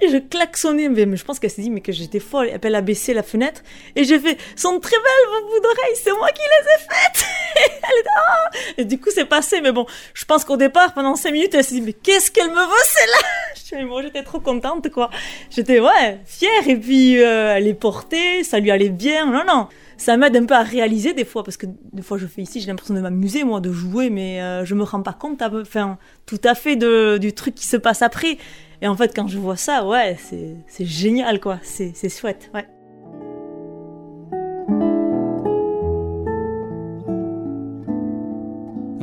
Et 0.00 0.08
je 0.08 0.18
klaxonnais. 0.18 0.88
Mais 0.88 1.16
je 1.16 1.24
pense 1.24 1.38
qu'elle 1.38 1.50
s'est 1.50 1.62
dit 1.62 1.70
mais 1.70 1.80
que 1.80 1.92
j'étais 1.92 2.20
folle. 2.20 2.48
Et 2.48 2.58
elle 2.60 2.74
a 2.74 2.82
baissé 2.82 3.14
la 3.14 3.22
fenêtre. 3.22 3.62
Et 3.96 4.04
j'ai 4.04 4.18
fait 4.18 4.36
sont 4.56 4.78
très 4.78 4.96
belles 4.96 5.30
vos 5.30 5.46
boucles 5.46 5.62
d'oreilles. 5.62 5.96
C'est 6.02 6.12
moi 6.12 6.28
qui 6.32 6.42
les 6.42 6.70
ai 6.70 6.78
faites. 6.80 7.24
Ah 8.16 8.50
et 8.78 8.84
du 8.84 9.00
coup 9.00 9.10
c'est 9.12 9.24
passé. 9.24 9.60
Mais 9.60 9.72
bon, 9.72 9.86
je 10.14 10.24
pense 10.24 10.44
qu'au 10.44 10.56
départ 10.56 10.94
pendant 10.94 11.16
5 11.16 11.32
minutes 11.32 11.54
elle 11.54 11.64
s'est 11.64 11.74
dit 11.74 11.80
mais 11.80 11.92
qu'est-ce 11.92 12.30
qu'elle 12.30 12.50
me 12.50 12.54
veut 12.54 12.84
celle-là? 12.84 13.84
Moi 13.86 14.02
j'étais 14.02 14.22
trop 14.22 14.40
contente 14.40 14.90
quoi. 14.90 15.10
J'étais 15.50 15.80
ouais 15.80 16.20
fière. 16.24 16.68
Et 16.68 16.76
puis 16.76 17.20
euh, 17.22 17.54
elle 17.56 17.66
est 17.66 17.74
portée. 17.74 18.44
Ça 18.44 18.60
lui 18.60 18.70
allait 18.70 18.88
bien. 18.88 19.26
Non 19.26 19.44
non 19.46 19.68
ça 19.96 20.16
m'aide 20.16 20.36
un 20.36 20.44
peu 20.44 20.54
à 20.54 20.62
réaliser 20.62 21.12
des 21.12 21.24
fois, 21.24 21.44
parce 21.44 21.56
que 21.56 21.66
des 21.92 22.02
fois 22.02 22.18
je 22.18 22.26
fais 22.26 22.42
ici, 22.42 22.60
j'ai 22.60 22.66
l'impression 22.66 22.94
de 22.94 23.00
m'amuser, 23.00 23.44
moi, 23.44 23.60
de 23.60 23.72
jouer, 23.72 24.10
mais 24.10 24.40
euh, 24.42 24.64
je 24.64 24.74
me 24.74 24.82
rends 24.82 25.02
pas 25.02 25.12
compte 25.12 25.42
enfin, 25.42 25.98
tout 26.26 26.40
à 26.44 26.54
fait 26.54 26.76
de, 26.76 27.18
du 27.18 27.32
truc 27.32 27.54
qui 27.54 27.66
se 27.66 27.76
passe 27.76 28.02
après. 28.02 28.38
Et 28.82 28.88
en 28.88 28.96
fait, 28.96 29.14
quand 29.14 29.28
je 29.28 29.38
vois 29.38 29.56
ça, 29.56 29.86
ouais, 29.86 30.16
c'est 30.20 30.84
génial, 30.84 31.40
quoi. 31.40 31.58
C'est 31.62 32.08
chouette, 32.08 32.50
ouais. 32.54 32.66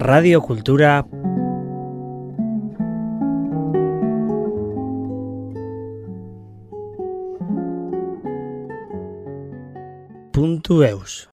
Radio 0.02 0.42
Cultura. 0.42 1.06